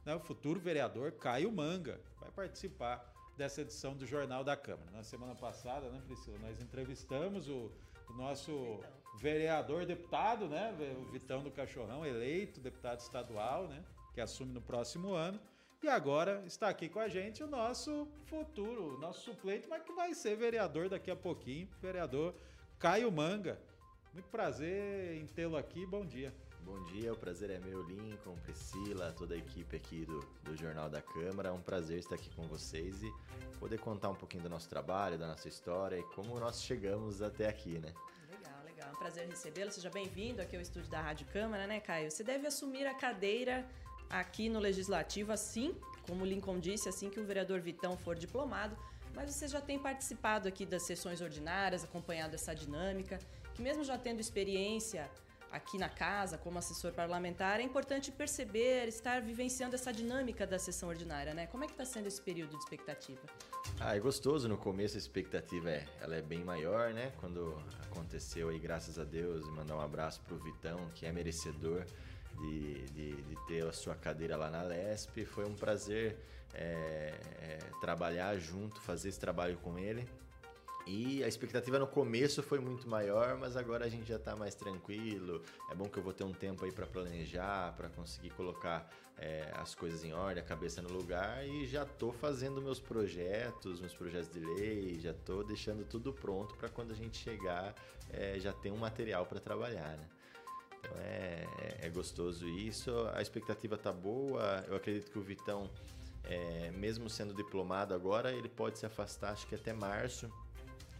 né, 0.06 0.16
o 0.16 0.20
futuro 0.20 0.62
vereador 0.62 1.12
Caio 1.14 1.52
Manga, 1.52 2.00
participar 2.36 3.13
dessa 3.38 3.62
edição 3.62 3.96
do 3.96 4.06
Jornal 4.06 4.44
da 4.44 4.56
Câmara. 4.56 4.89
Na 4.92 5.04
semana 5.04 5.36
passada, 5.36 5.89
né, 5.89 6.01
Priscila, 6.06 6.38
nós 6.39 6.62
entrevistamos 6.62 7.48
o, 7.48 7.72
o 8.10 8.13
nosso 8.13 8.80
vereador 9.18 9.86
deputado, 9.86 10.48
né, 10.48 10.75
o 11.00 11.12
Vitão 11.12 11.42
do 11.42 11.51
Cachorrão, 11.51 12.06
eleito 12.06 12.60
deputado 12.60 13.00
estadual, 13.00 13.68
né, 13.68 13.84
que 14.13 14.22
assume 14.22 14.54
no 14.54 14.62
próximo 14.62 15.13
ano. 15.13 15.39
E 15.84 15.88
agora 15.88 16.44
está 16.46 16.70
aqui 16.70 16.89
com 16.89 17.00
a 17.00 17.08
gente 17.08 17.44
o 17.44 17.48
nosso 17.48 18.08
futuro, 18.25 18.96
o 18.96 18.98
nosso 18.98 19.22
suplente, 19.22 19.68
mas 19.68 19.84
que 19.84 19.94
vai 19.94 20.13
ser 20.13 20.36
vereador 20.36 20.89
daqui 20.89 21.12
a 21.12 21.15
pouquinho, 21.15 21.70
vereador 21.82 22.34
Caio 22.80 23.12
Manga. 23.12 23.60
Muito 24.13 24.27
prazer 24.30 25.15
em 25.15 25.27
tê-lo 25.27 25.58
aqui, 25.58 25.86
bom 25.86 26.06
dia. 26.06 26.34
Bom 26.65 26.81
dia, 26.86 27.13
o 27.13 27.15
prazer 27.15 27.51
é 27.51 27.60
meu, 27.60 27.84
Lincoln, 27.84 28.36
Priscila, 28.38 29.13
toda 29.15 29.36
a 29.36 29.38
equipe 29.38 29.75
aqui 29.75 30.03
do, 30.03 30.19
do 30.41 30.57
Jornal 30.57 30.89
da 30.89 31.00
Câmara. 31.00 31.50
É 31.50 31.51
um 31.51 31.62
prazer 31.62 32.00
estar 32.00 32.15
aqui 32.15 32.27
com 32.31 32.48
vocês 32.48 33.03
e 33.03 33.13
poder 33.60 33.79
contar 33.79 34.10
um 34.10 34.15
pouquinho 34.15 34.41
do 34.41 34.50
nosso 34.50 34.67
trabalho, 34.67 35.15
da 35.15 35.27
nossa 35.27 35.48
história 35.48 35.95
e 36.00 36.03
como 36.15 36.39
nós 36.39 36.63
chegamos 36.63 37.22
até 37.22 37.48
aqui, 37.48 37.77
né? 37.77 37.93
Legal, 38.31 38.63
legal. 38.65 38.89
É 38.89 38.91
um 38.91 38.98
prazer 38.98 39.27
recebê-lo. 39.27 39.72
Seja 39.72 39.91
bem-vindo 39.91 40.41
aqui 40.41 40.55
ao 40.55 40.62
estúdio 40.62 40.89
da 40.89 41.00
Rádio 41.00 41.27
Câmara, 41.27 41.67
né, 41.67 41.79
Caio? 41.79 42.10
Você 42.10 42.24
deve 42.24 42.48
assumir 42.48 42.88
a 42.88 42.95
cadeira 42.95 43.63
aqui 44.10 44.50
no 44.50 44.57
Legislativo, 44.57 45.31
assim 45.31 45.75
como 46.07 46.24
o 46.24 46.25
Lincoln 46.25 46.60
disse, 46.60 46.89
assim 46.89 47.12
que 47.12 47.19
o 47.19 47.24
vereador 47.24 47.60
Vitão 47.62 47.95
for 47.95 48.15
diplomado. 48.15 48.75
Mas 49.13 49.31
você 49.31 49.48
já 49.48 49.62
tem 49.62 49.77
participado 49.77 50.48
aqui 50.48 50.65
das 50.65 50.81
sessões 50.81 51.22
ordinárias, 51.22 51.84
acompanhado 51.84 52.34
essa 52.34 52.55
dinâmica, 52.55 53.19
que 53.53 53.62
mesmo 53.62 53.84
já 53.84 54.00
tendo 54.00 54.19
experiência 54.19 55.12
aqui 55.55 55.77
na 55.77 55.88
casa 55.88 56.38
como 56.38 56.59
assessor 56.59 56.91
parlamentar, 56.91 57.59
é 57.62 57.63
importante 57.63 58.12
perceber, 58.12 58.88
estar 58.88 59.21
vivenciando 59.21 59.74
essa 59.74 59.91
dinâmica 59.91 60.45
da 60.45 60.59
sessão 60.59 60.89
ordinária, 60.89 61.33
né? 61.33 61.47
Como 61.47 61.63
é 61.63 61.67
que 61.67 61.74
está 61.74 61.85
sendo 61.85 62.07
esse 62.07 62.21
período 62.21 62.51
de 62.51 62.57
expectativa? 62.57 63.21
Ah, 63.79 63.95
é 63.95 64.00
gostoso. 64.00 64.50
No 64.50 64.57
começo 64.57 64.95
a 64.95 64.97
expectativa 64.97 65.69
é, 65.69 65.85
ela 66.01 66.15
é 66.15 66.21
bem 66.21 66.43
maior, 66.43 66.93
né? 66.93 67.13
Quando 67.21 67.57
aconteceu 67.83 68.50
aí, 68.50 68.59
graças 68.59 69.00
a 69.00 69.05
Deus, 69.05 69.47
e 69.47 69.51
mandar 69.51 69.77
um 69.77 69.81
abraço 69.81 70.21
pro 70.21 70.38
Vitão, 70.38 70.89
que 70.93 71.05
é 71.05 71.12
merecedor 71.12 71.85
de, 72.41 72.85
de, 72.89 73.21
de, 73.21 73.35
ter 73.47 73.65
a 73.65 73.71
sua 73.71 73.95
cadeira 73.95 74.35
lá 74.35 74.50
na 74.50 74.62
Lesp. 74.62 75.24
Foi 75.25 75.45
um 75.45 75.55
prazer 75.55 76.17
é, 76.53 77.13
é, 77.41 77.57
trabalhar 77.79 78.38
junto, 78.38 78.81
fazer 78.81 79.07
esse 79.07 79.19
trabalho 79.19 79.57
com 79.57 79.79
ele. 79.79 80.05
E 80.86 81.24
a 81.24 81.27
expectativa 81.27 81.80
no 81.80 81.88
começo 81.88 82.44
foi 82.44 82.60
muito 82.60 82.88
maior, 82.88 83.38
mas 83.38 83.58
agora 83.58 83.86
a 83.86 83.89
gente 83.89 84.08
já 84.08 84.18
está 84.18 84.36
mais 84.36 84.54
tranquilo. 84.54 85.42
É 85.72 85.75
bom 85.75 85.86
que 85.86 85.98
eu 85.98 86.04
vou 86.04 86.13
ter 86.13 86.24
um 86.24 86.32
tempo 86.32 86.63
aí 86.63 86.72
para 86.72 86.86
planejar, 86.86 87.74
para 87.75 87.89
conseguir 87.89 88.30
colocar 88.32 88.88
é, 89.18 89.51
as 89.56 89.74
coisas 89.74 90.04
em 90.04 90.13
ordem, 90.13 90.44
a 90.44 90.46
cabeça 90.46 90.82
no 90.82 90.89
lugar 90.89 91.44
e 91.48 91.65
já 91.65 91.84
estou 91.84 92.12
fazendo 92.12 92.62
meus 92.62 92.80
projetos, 92.80 93.80
meus 93.80 93.96
projetos 93.96 94.30
de 94.30 94.39
lei, 94.39 95.00
já 95.00 95.12
estou 95.12 95.44
deixando 95.44 95.86
tudo 95.86 96.13
pronto 96.13 96.56
para 96.56 96.70
quando 96.70 96.92
a 96.92 96.96
gente 96.96 97.18
chegar 97.18 97.74
é, 98.10 98.39
já 98.39 98.54
ter 98.54 98.72
um 98.72 98.77
material 98.77 99.25
para 99.25 99.39
trabalhar, 99.39 99.98
né? 99.98 100.08
Então 100.80 100.92
é, 101.00 101.48
é, 101.82 101.89
gostoso 101.89 102.48
isso. 102.48 102.92
A 103.13 103.22
expectativa 103.22 103.77
tá 103.77 103.92
boa. 103.92 104.63
Eu 104.68 104.75
acredito 104.75 105.12
que 105.12 105.18
o 105.18 105.22
Vitão, 105.22 105.70
é, 106.24 106.72
mesmo 106.72 107.10
sendo 107.10 107.34
diplomado 107.34 107.94
agora, 107.94 108.32
ele 108.32 108.50
pode 108.50 108.77
se 108.77 108.86
afastar, 108.86 109.34
acho 109.34 109.48
que 109.48 109.56
até 109.56 109.74
março, 109.74 110.32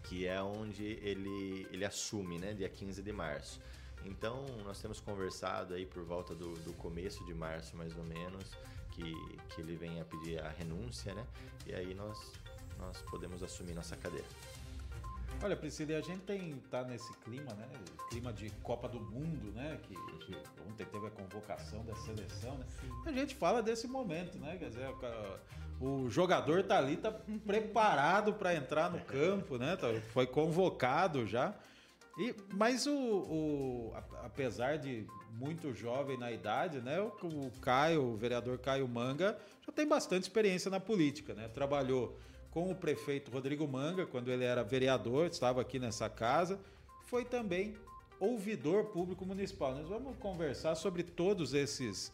que 0.08 0.28
é 0.28 0.42
onde 0.42 0.84
ele, 0.84 1.68
ele 1.72 1.86
assume, 1.86 2.38
né? 2.38 2.54
Dia 2.54 2.70
15 2.70 3.02
de 3.02 3.12
março. 3.12 3.60
Então, 4.06 4.46
nós 4.64 4.80
temos 4.80 5.00
conversado 5.00 5.74
aí 5.74 5.86
por 5.86 6.04
volta 6.04 6.36
do, 6.36 6.54
do 6.60 6.74
começo 6.74 7.26
de 7.26 7.34
março, 7.34 7.76
mais 7.76 7.98
ou 7.98 8.04
menos, 8.04 8.52
que, 8.92 9.14
que 9.50 9.62
ele 9.62 9.76
venha 9.76 10.06
pedir 10.06 10.40
a 10.40 10.50
renúncia, 10.50 11.14
né? 11.14 11.26
E 11.66 11.74
aí 11.74 11.94
nós, 11.96 12.32
nós 12.78 13.02
podemos 13.04 13.42
assumir 13.42 13.74
nossa 13.74 13.96
cadeira. 13.96 14.28
Olha, 15.44 15.56
Priscila, 15.56 15.92
e 15.92 15.96
a 15.96 16.02
gente 16.02 16.22
tem 16.22 16.56
tá 16.72 16.84
nesse 16.84 17.14
clima, 17.20 17.54
né? 17.54 17.68
Clima 18.10 18.34
de 18.34 18.50
Copa 18.64 18.88
do 18.88 19.00
Mundo, 19.00 19.52
né? 19.54 19.80
Que, 19.84 19.94
que 20.26 20.36
ontem 20.68 20.86
teve 20.86 21.08
a 21.08 21.12
convocação 21.12 21.84
da 21.86 21.96
seleção, 21.96 22.58
né? 22.58 22.66
A 23.06 23.12
gente 23.12 23.36
fala 23.36 23.62
desse 23.62 23.88
momento, 23.88 24.38
né? 24.40 24.58
Quer 24.58 24.70
dizer, 24.70 24.88
o 25.80 26.10
jogador 26.10 26.64
tá 26.64 26.78
ali, 26.78 26.98
tá 26.98 27.12
preparado 27.46 28.34
para 28.34 28.56
entrar 28.56 28.90
no 28.90 29.00
campo, 29.02 29.58
né? 29.58 29.76
Tá, 29.76 29.88
foi 30.14 30.26
convocado 30.26 31.28
já. 31.28 31.54
E, 32.18 32.34
mas 32.54 32.88
o, 32.88 32.94
o, 32.94 33.94
apesar 34.24 34.78
de 34.78 35.06
muito 35.34 35.74
jovem 35.74 36.18
na 36.18 36.32
idade, 36.32 36.80
né? 36.80 37.00
O, 37.02 37.08
o 37.08 37.52
Caio, 37.62 38.04
o 38.04 38.18
vereador 38.18 38.58
Caio 38.58 38.88
Manga, 38.88 39.38
já 39.66 39.72
tem 39.72 39.86
bastante 39.86 40.24
experiência 40.24 40.72
na 40.72 40.80
política, 40.80 41.34
né? 41.34 41.50
Trabalhou 41.50 42.18
com 42.56 42.72
o 42.72 42.76
prefeito 42.76 43.30
Rodrigo 43.30 43.68
Manga, 43.68 44.06
quando 44.06 44.32
ele 44.32 44.46
era 44.46 44.64
vereador, 44.64 45.28
estava 45.28 45.60
aqui 45.60 45.78
nessa 45.78 46.10
casa, 46.10 46.58
foi 47.06 47.26
também 47.26 47.76
ouvidor 48.18 48.86
público 48.86 49.26
municipal. 49.26 49.76
Nós 49.76 49.90
vamos 49.90 50.16
conversar 50.20 50.74
sobre 50.76 51.04
todos 51.04 51.54
esses 51.54 52.14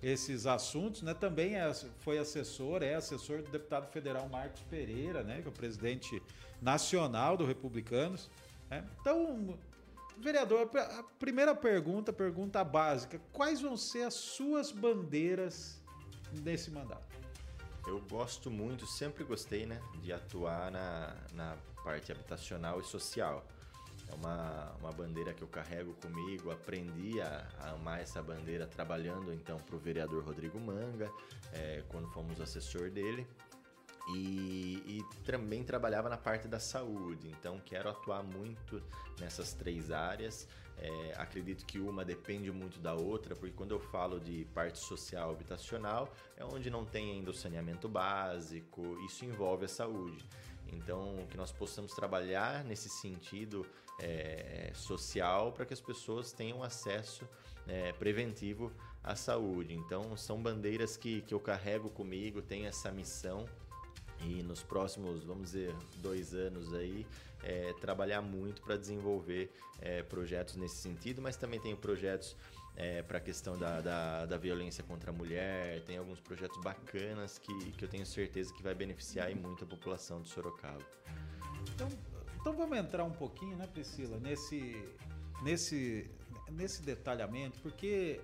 esses 0.00 0.46
assuntos, 0.46 1.02
né? 1.02 1.12
Também 1.12 1.56
é, 1.56 1.74
foi 1.98 2.18
assessor, 2.18 2.84
é 2.84 2.94
assessor 2.94 3.42
do 3.42 3.50
deputado 3.50 3.90
federal 3.90 4.28
Marcos 4.28 4.62
Pereira, 4.62 5.24
né? 5.24 5.42
Que 5.42 5.48
é 5.48 5.50
o 5.50 5.52
presidente 5.52 6.22
nacional 6.62 7.36
do 7.36 7.44
Republicanos. 7.44 8.30
Né? 8.70 8.86
Então, 9.00 9.58
vereador, 10.18 10.70
a 10.72 11.02
primeira 11.18 11.52
pergunta, 11.52 12.12
pergunta 12.12 12.62
básica: 12.62 13.20
quais 13.32 13.60
vão 13.60 13.76
ser 13.76 14.04
as 14.04 14.14
suas 14.14 14.70
bandeiras 14.70 15.82
nesse 16.44 16.70
mandato? 16.70 17.19
Eu 17.90 18.00
gosto 18.08 18.52
muito, 18.52 18.86
sempre 18.86 19.24
gostei, 19.24 19.66
né, 19.66 19.82
de 20.00 20.12
atuar 20.12 20.70
na, 20.70 21.12
na 21.34 21.56
parte 21.82 22.12
habitacional 22.12 22.78
e 22.78 22.84
social. 22.84 23.44
É 24.08 24.14
uma, 24.14 24.70
uma 24.78 24.92
bandeira 24.92 25.34
que 25.34 25.42
eu 25.42 25.48
carrego 25.48 25.92
comigo, 25.94 26.52
aprendi 26.52 27.20
a, 27.20 27.48
a 27.58 27.70
amar 27.70 28.00
essa 28.00 28.22
bandeira 28.22 28.64
trabalhando 28.64 29.34
então 29.34 29.56
para 29.58 29.74
o 29.74 29.78
vereador 29.80 30.24
Rodrigo 30.24 30.60
Manga, 30.60 31.10
é, 31.52 31.82
quando 31.88 32.08
fomos 32.12 32.40
assessor 32.40 32.90
dele. 32.90 33.26
E, 34.08 34.82
e, 34.86 35.04
também 35.24 35.62
trabalhava 35.62 36.08
na 36.08 36.16
parte 36.16 36.48
da 36.48 36.58
saúde, 36.58 37.28
então 37.28 37.60
quero 37.64 37.88
atuar 37.88 38.22
muito 38.22 38.82
nessas 39.20 39.52
três 39.52 39.90
áreas. 39.90 40.48
É, 40.78 41.14
acredito 41.18 41.66
que 41.66 41.78
uma 41.78 42.04
depende 42.04 42.50
muito 42.50 42.80
da 42.80 42.94
outra, 42.94 43.36
porque 43.36 43.54
quando 43.54 43.72
eu 43.72 43.78
falo 43.78 44.18
de 44.18 44.46
parte 44.54 44.78
social 44.78 45.30
habitacional, 45.30 46.10
é 46.36 46.44
onde 46.44 46.70
não 46.70 46.86
tem 46.86 47.12
ainda 47.12 47.30
o 47.30 47.34
saneamento 47.34 47.86
básico, 47.86 48.98
isso 49.04 49.24
envolve 49.24 49.66
a 49.66 49.68
saúde. 49.68 50.26
Então, 50.72 51.26
que 51.28 51.36
nós 51.36 51.52
possamos 51.52 51.92
trabalhar 51.92 52.64
nesse 52.64 52.88
sentido 52.88 53.66
é, 53.98 54.72
social 54.74 55.52
para 55.52 55.66
que 55.66 55.74
as 55.74 55.80
pessoas 55.80 56.32
tenham 56.32 56.62
acesso 56.62 57.28
é, 57.66 57.92
preventivo 57.92 58.72
à 59.02 59.14
saúde. 59.14 59.74
Então, 59.74 60.16
são 60.16 60.40
bandeiras 60.40 60.96
que, 60.96 61.22
que 61.22 61.34
eu 61.34 61.40
carrego 61.40 61.90
comigo, 61.90 62.40
tenho 62.40 62.66
essa 62.66 62.90
missão 62.90 63.46
e 64.22 64.42
nos 64.42 64.62
próximos, 64.62 65.24
vamos 65.24 65.44
dizer, 65.44 65.74
dois 65.96 66.34
anos 66.34 66.72
aí, 66.74 67.06
é, 67.42 67.72
trabalhar 67.80 68.20
muito 68.20 68.62
para 68.62 68.76
desenvolver 68.76 69.50
é, 69.80 70.02
projetos 70.02 70.56
nesse 70.56 70.76
sentido, 70.76 71.22
mas 71.22 71.36
também 71.36 71.58
tenho 71.58 71.76
projetos 71.76 72.36
é, 72.76 73.02
para 73.02 73.18
a 73.18 73.20
questão 73.20 73.58
da, 73.58 73.80
da, 73.80 74.26
da, 74.26 74.36
violência 74.36 74.84
contra 74.84 75.10
a 75.10 75.12
mulher, 75.12 75.82
tem 75.84 75.98
alguns 75.98 76.20
projetos 76.20 76.58
bacanas 76.62 77.38
que, 77.38 77.72
que 77.72 77.84
eu 77.84 77.88
tenho 77.88 78.06
certeza 78.06 78.52
que 78.54 78.62
vai 78.62 78.74
beneficiar 78.74 79.34
muito 79.34 79.64
a 79.64 79.66
população 79.66 80.22
de 80.22 80.28
Sorocaba. 80.28 80.84
Então, 81.74 81.88
então 82.40 82.52
vamos 82.54 82.78
entrar 82.78 83.04
um 83.04 83.12
pouquinho, 83.12 83.56
né, 83.56 83.66
Priscila, 83.66 84.18
nesse, 84.18 84.82
nesse, 85.42 86.10
nesse 86.50 86.82
detalhamento, 86.82 87.58
porque 87.60 88.20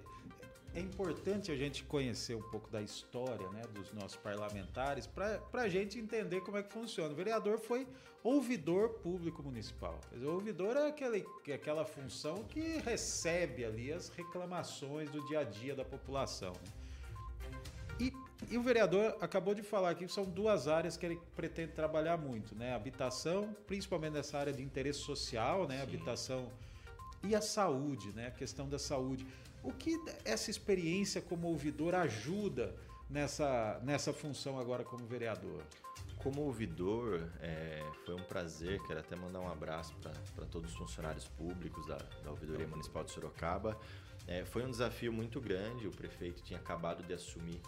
é 0.77 0.81
importante 0.81 1.51
a 1.51 1.57
gente 1.57 1.83
conhecer 1.85 2.35
um 2.35 2.43
pouco 2.43 2.71
da 2.71 2.83
história 2.83 3.49
né, 3.49 3.63
dos 3.73 3.95
nossos 3.95 4.17
parlamentares 4.17 5.07
para 5.07 5.63
a 5.63 5.69
gente 5.69 5.99
entender 5.99 6.43
como 6.43 6.59
é 6.59 6.63
que 6.63 6.71
funciona. 6.71 7.13
O 7.15 7.17
vereador 7.17 7.59
foi 7.59 7.89
ouvidor 8.23 8.91
público 8.91 9.43
municipal. 9.43 9.99
O 10.13 10.29
ouvidor 10.33 10.77
é 10.77 10.89
aquele, 10.89 11.25
é 11.49 11.55
aquela 11.55 11.87
função 11.87 12.45
que 12.45 12.77
recebe 12.85 13.65
ali 13.65 13.91
as 13.91 14.11
reclamações 14.11 15.09
do 15.11 15.27
dia 15.27 15.41
a 15.41 15.45
dia 15.45 15.75
da 15.75 15.85
população. 15.85 16.53
E, 17.99 18.13
e, 18.51 18.59
o 18.59 18.63
vereador 18.63 19.17
acabou 19.23 19.55
de 19.55 19.63
falar 19.63 19.91
aqui 19.91 20.05
que 20.05 20.13
são 20.13 20.25
duas 20.25 20.69
áreas 20.69 20.95
que 20.99 21.07
ele 21.07 21.19
pretende 21.35 21.73
trabalhar 21.73 22.19
muito, 22.19 22.55
né? 22.55 22.75
Habitação, 22.75 23.57
principalmente 23.67 24.13
nessa 24.13 24.37
área 24.37 24.53
de 24.53 24.63
interesse 24.63 24.99
social, 24.99 25.67
né? 25.67 25.77
Sim. 25.77 25.83
Habitação 25.83 26.53
e 27.25 27.35
a 27.35 27.41
saúde, 27.41 28.13
né? 28.13 28.27
A 28.27 28.31
questão 28.31 28.69
da 28.69 28.79
saúde. 28.79 29.27
O 29.67 29.73
que 29.73 30.01
essa 30.25 30.49
experiência 30.49 31.21
como 31.21 31.49
ouvidor 31.49 31.93
ajuda 31.97 32.73
nessa, 33.11 33.81
nessa 33.83 34.13
função 34.13 34.61
agora 34.61 34.85
como 34.85 35.05
vereador? 35.05 35.61
Como 36.19 36.43
ouvidor, 36.43 37.29
é, 37.41 37.85
foi 38.05 38.15
um 38.15 38.23
prazer, 38.23 38.81
quero 38.87 39.01
até 39.01 39.17
mandar 39.17 39.41
um 39.41 39.51
abraço 39.51 39.93
para 40.37 40.47
todos 40.47 40.71
os 40.71 40.77
funcionários 40.77 41.27
públicos 41.27 41.85
da, 41.85 41.99
da 42.23 42.31
Ouvidoria 42.31 42.67
Municipal 42.69 43.03
de 43.03 43.11
Sorocaba. 43.11 43.77
É, 44.29 44.45
foi 44.45 44.65
um 44.65 44.71
desafio 44.71 45.13
muito 45.13 45.41
grande, 45.41 45.89
o 45.89 45.91
prefeito 45.91 46.45
tinha 46.45 46.61
acabado 46.61 47.03
de 47.03 47.13
assumir 47.13 47.61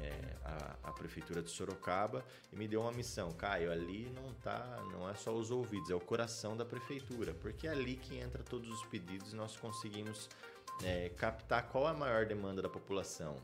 é, 0.00 0.36
a, 0.46 0.76
a, 0.84 0.92
prefeitura 0.92 1.42
de 1.42 1.50
Sorocaba 1.50 2.24
e 2.50 2.56
me 2.56 2.66
deu 2.66 2.80
uma 2.80 2.92
missão, 2.92 3.32
Caio, 3.32 3.70
ali 3.70 4.10
não 4.14 4.32
tá, 4.34 4.82
não 4.92 5.08
é 5.08 5.14
só 5.14 5.34
os 5.34 5.50
ouvidos, 5.50 5.90
é 5.90 5.94
o 5.94 6.00
coração 6.00 6.56
da 6.56 6.64
prefeitura, 6.64 7.34
porque 7.34 7.66
é 7.66 7.70
ali 7.70 7.96
que 7.96 8.16
entra 8.16 8.42
todos 8.42 8.68
os 8.70 8.84
pedidos 8.86 9.34
e 9.34 9.36
nós 9.36 9.56
conseguimos 9.56 10.28
é, 10.82 11.10
captar 11.10 11.68
qual 11.68 11.86
a 11.86 11.94
maior 11.94 12.26
demanda 12.26 12.60
da 12.60 12.68
população. 12.68 13.36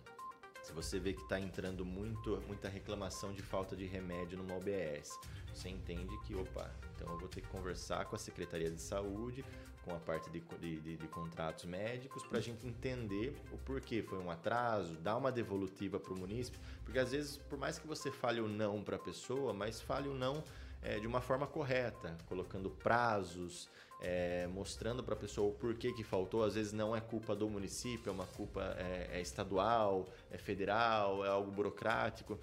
Se 0.63 0.73
você 0.73 0.99
vê 0.99 1.13
que 1.13 1.23
está 1.23 1.41
entrando 1.41 1.85
muito, 1.85 2.43
muita 2.47 2.69
reclamação 2.69 3.33
de 3.33 3.43
falta 3.43 3.75
de 3.75 3.87
remédio 3.87 4.37
numa 4.37 4.57
OBS, 4.57 5.19
você 5.53 5.69
entende 5.69 6.17
que, 6.27 6.35
opa, 6.35 6.71
então 6.95 7.09
eu 7.13 7.19
vou 7.19 7.29
ter 7.29 7.41
que 7.41 7.49
conversar 7.49 8.05
com 8.05 8.15
a 8.15 8.19
Secretaria 8.19 8.71
de 8.71 8.81
Saúde, 8.81 9.45
com 9.85 9.95
a 9.95 9.99
parte 9.99 10.31
de, 10.31 10.41
de, 10.41 10.97
de 10.97 11.09
contratos 11.09 11.65
médicos, 11.65 12.23
para 12.23 12.39
a 12.39 12.43
gente 12.43 12.67
entender 12.67 13.35
o 13.51 13.59
porquê. 13.59 14.03
Foi 14.03 14.19
um 14.19 14.31
atraso, 14.31 14.95
dar 14.97 15.17
uma 15.17 15.33
devolutiva 15.33 15.99
para 15.99 16.13
o 16.13 16.19
munícipe, 16.19 16.59
porque 16.85 16.99
às 16.99 17.13
vezes, 17.13 17.37
por 17.37 17.59
mais 17.59 17.78
que 17.78 17.87
você 17.87 18.11
fale 18.11 18.41
o 18.41 18.49
não 18.49 18.83
para 18.83 18.97
a 18.97 18.99
pessoa, 18.99 19.52
mas 19.52 19.81
fale 19.81 20.09
o 20.09 20.15
não 20.15 20.45
é, 20.82 20.99
de 20.99 21.06
uma 21.06 21.21
forma 21.21 21.47
correta, 21.47 22.16
colocando 22.26 22.71
prazos, 22.71 23.69
é, 24.00 24.47
mostrando 24.47 25.02
para 25.02 25.14
a 25.14 25.16
pessoa 25.16 25.50
o 25.50 25.52
porquê 25.52 25.93
que 25.93 26.02
faltou. 26.02 26.43
Às 26.43 26.54
vezes 26.54 26.73
não 26.73 26.97
é 26.97 27.00
culpa 27.00 27.36
do 27.36 27.49
município, 27.49 28.10
é 28.10 28.12
uma 28.12 28.26
culpa 28.26 28.75
é, 28.78 29.19
é 29.19 29.21
estadual, 29.21 30.08
é 30.30 30.38
federal, 30.38 31.25
é 31.25 31.28
algo 31.28 31.50
burocrático. 31.50 32.38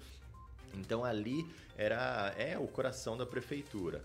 Então 0.74 1.04
ali 1.04 1.46
era 1.76 2.34
é 2.36 2.58
o 2.58 2.68
coração 2.68 3.16
da 3.16 3.26
prefeitura. 3.26 4.04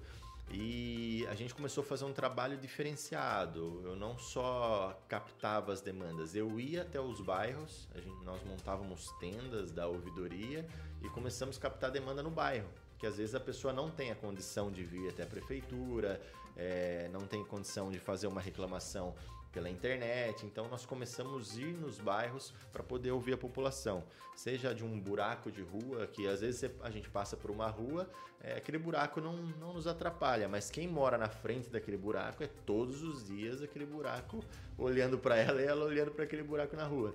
E 0.51 1.25
a 1.29 1.35
gente 1.35 1.53
começou 1.53 1.83
a 1.83 1.87
fazer 1.87 2.05
um 2.05 2.13
trabalho 2.13 2.57
diferenciado. 2.57 3.81
Eu 3.83 3.95
não 3.95 4.17
só 4.17 4.99
captava 5.07 5.71
as 5.71 5.81
demandas, 5.81 6.35
eu 6.35 6.59
ia 6.59 6.83
até 6.83 6.99
os 6.99 7.21
bairros, 7.21 7.87
gente, 7.95 8.23
nós 8.23 8.43
montávamos 8.43 9.09
tendas 9.19 9.71
da 9.71 9.87
ouvidoria 9.87 10.67
e 11.01 11.09
começamos 11.09 11.57
a 11.57 11.61
captar 11.61 11.91
demanda 11.91 12.21
no 12.21 12.29
bairro. 12.29 12.67
Que 13.03 13.07
às 13.07 13.17
vezes 13.17 13.35
a 13.35 13.39
pessoa 13.41 13.73
não 13.73 13.91
tem 13.91 14.11
a 14.11 14.15
condição 14.15 14.71
de 14.71 14.81
vir 14.81 15.09
até 15.09 15.23
a 15.23 15.25
prefeitura, 15.25 16.21
é, 16.55 17.09
não 17.11 17.27
tem 17.27 17.43
condição 17.43 17.91
de 17.91 17.99
fazer 17.99 18.27
uma 18.27 18.39
reclamação 18.39 19.13
pela 19.51 19.69
internet. 19.69 20.45
Então 20.45 20.69
nós 20.69 20.85
começamos 20.85 21.57
a 21.57 21.59
ir 21.59 21.73
nos 21.73 21.99
bairros 21.99 22.53
para 22.71 22.81
poder 22.81 23.11
ouvir 23.11 23.33
a 23.33 23.37
população, 23.37 24.05
seja 24.37 24.73
de 24.73 24.85
um 24.85 24.97
buraco 24.97 25.51
de 25.51 25.61
rua, 25.61 26.07
que 26.07 26.25
às 26.29 26.39
vezes 26.39 26.71
a 26.81 26.89
gente 26.89 27.09
passa 27.09 27.35
por 27.35 27.51
uma 27.51 27.67
rua, 27.67 28.09
é, 28.39 28.55
aquele 28.55 28.77
buraco 28.77 29.19
não, 29.19 29.35
não 29.35 29.73
nos 29.73 29.85
atrapalha, 29.85 30.47
mas 30.47 30.71
quem 30.71 30.87
mora 30.87 31.17
na 31.17 31.27
frente 31.27 31.69
daquele 31.69 31.97
buraco 31.97 32.41
é 32.41 32.47
todos 32.65 33.03
os 33.03 33.27
dias 33.27 33.61
aquele 33.61 33.85
buraco 33.85 34.41
olhando 34.77 35.19
para 35.19 35.35
ela 35.35 35.61
e 35.61 35.65
ela 35.65 35.83
olhando 35.83 36.11
para 36.11 36.23
aquele 36.23 36.43
buraco 36.43 36.73
na 36.77 36.85
rua. 36.85 37.13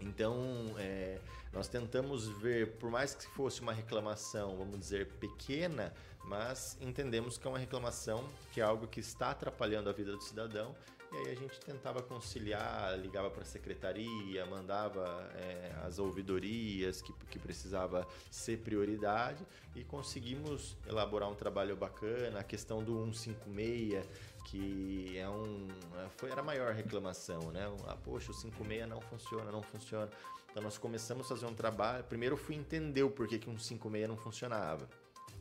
Então, 0.00 0.74
é, 0.78 1.18
nós 1.52 1.68
tentamos 1.68 2.28
ver, 2.28 2.72
por 2.72 2.90
mais 2.90 3.14
que 3.14 3.26
fosse 3.28 3.60
uma 3.60 3.72
reclamação, 3.72 4.56
vamos 4.56 4.78
dizer, 4.78 5.06
pequena, 5.20 5.92
mas 6.24 6.76
entendemos 6.80 7.38
que 7.38 7.46
é 7.46 7.50
uma 7.50 7.58
reclamação, 7.58 8.28
que 8.52 8.60
é 8.60 8.64
algo 8.64 8.86
que 8.86 9.00
está 9.00 9.30
atrapalhando 9.30 9.88
a 9.88 9.92
vida 9.92 10.12
do 10.12 10.20
cidadão. 10.22 10.74
E 11.12 11.16
aí 11.18 11.32
a 11.32 11.34
gente 11.36 11.60
tentava 11.60 12.02
conciliar, 12.02 12.98
ligava 12.98 13.30
para 13.30 13.42
a 13.42 13.46
secretaria, 13.46 14.44
mandava 14.46 15.30
é, 15.36 15.72
as 15.84 15.98
ouvidorias 15.98 17.00
que, 17.00 17.12
que 17.30 17.38
precisava 17.38 18.06
ser 18.30 18.58
prioridade 18.58 19.46
e 19.74 19.84
conseguimos 19.84 20.76
elaborar 20.86 21.30
um 21.30 21.34
trabalho 21.34 21.76
bacana. 21.76 22.40
A 22.40 22.44
questão 22.44 22.82
do 22.82 23.04
156, 23.14 24.04
que 24.46 25.18
é 25.18 25.28
um 25.28 25.66
é, 25.98 26.08
foi 26.16 26.30
era 26.30 26.40
a 26.40 26.44
maior 26.44 26.72
reclamação, 26.72 27.50
né? 27.50 27.64
Ah, 27.86 27.96
poxa, 27.96 28.30
o 28.30 28.34
56 28.34 28.88
não 28.88 29.00
funciona, 29.00 29.50
não 29.50 29.62
funciona. 29.62 30.10
Então 30.50 30.62
nós 30.62 30.78
começamos 30.78 31.26
a 31.26 31.28
fazer 31.28 31.46
um 31.46 31.54
trabalho. 31.54 32.04
Primeiro 32.04 32.34
eu 32.34 32.38
fui 32.38 32.54
entender 32.54 33.02
o 33.02 33.10
porquê 33.10 33.38
que 33.38 33.50
um 33.50 33.58
56 33.58 34.08
não 34.08 34.16
funcionava. 34.16 34.88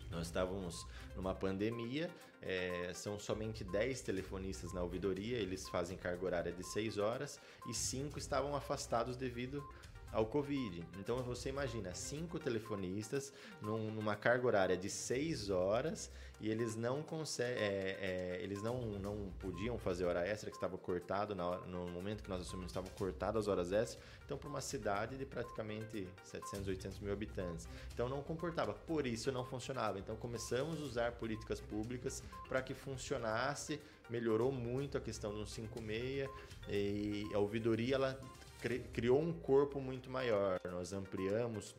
Nós 0.10 0.28
estávamos 0.28 0.86
numa 1.16 1.34
pandemia, 1.34 2.10
é, 2.42 2.92
são 2.94 3.20
somente 3.20 3.64
10 3.64 4.02
telefonistas 4.02 4.72
na 4.72 4.82
ouvidoria, 4.82 5.38
eles 5.38 5.68
fazem 5.68 5.98
carga 5.98 6.26
horária 6.26 6.52
de 6.52 6.64
6 6.64 6.98
horas 6.98 7.40
e 7.68 7.74
5 7.74 8.18
estavam 8.18 8.56
afastados 8.56 9.18
devido 9.18 9.68
ao 10.16 10.26
Covid. 10.26 10.82
Então 10.98 11.22
você 11.22 11.50
imagina, 11.50 11.94
cinco 11.94 12.40
telefonistas 12.40 13.34
num, 13.62 13.92
numa 13.92 14.16
carga 14.16 14.48
horária 14.48 14.78
de 14.78 14.90
6 14.90 15.50
horas 15.50 16.10
e 16.40 16.50
eles 16.50 16.76
não 16.76 17.04
conseguem, 17.04 17.62
é, 17.62 17.98
é, 18.00 18.40
eles 18.42 18.62
não, 18.62 18.82
não 19.00 19.32
podiam 19.40 19.78
fazer 19.78 20.06
hora 20.06 20.26
extra, 20.26 20.50
que 20.50 20.56
estava 20.56 20.78
cortado 20.78 21.36
na, 21.36 21.58
no 21.60 21.88
momento 21.88 22.24
que 22.24 22.30
nós 22.30 22.42
assumimos, 22.42 22.72
estavam 22.72 22.90
cortadas 22.92 23.46
as 23.46 23.48
horas 23.48 23.72
extras. 23.72 24.04
Então, 24.26 24.38
para 24.38 24.50
uma 24.50 24.62
cidade 24.62 25.18
de 25.18 25.26
praticamente 25.26 26.08
700, 26.24 26.68
800 26.68 27.00
mil 27.00 27.14
habitantes. 27.14 27.68
Então, 27.94 28.10
não 28.10 28.22
comportava. 28.22 28.74
Por 28.74 29.06
isso, 29.06 29.32
não 29.32 29.46
funcionava. 29.46 30.00
Então, 30.00 30.16
começamos 30.16 30.82
a 30.82 30.84
usar 30.84 31.12
políticas 31.14 31.60
públicas 31.60 32.24
para 32.48 32.62
que 32.62 32.74
funcionasse. 32.74 33.80
Melhorou 34.10 34.52
muito 34.52 34.98
a 34.98 35.02
questão 35.02 35.34
do 35.34 35.46
56 35.46 36.30
e 36.70 37.30
a 37.34 37.40
ouvidoria 37.40 37.96
ela 37.96 38.20
criou 38.94 39.22
um 39.22 39.34
corpo 39.34 39.80
muito 39.80 40.10
maior. 40.10 40.60
Nós 40.72 40.94
ampliamos 40.94 41.76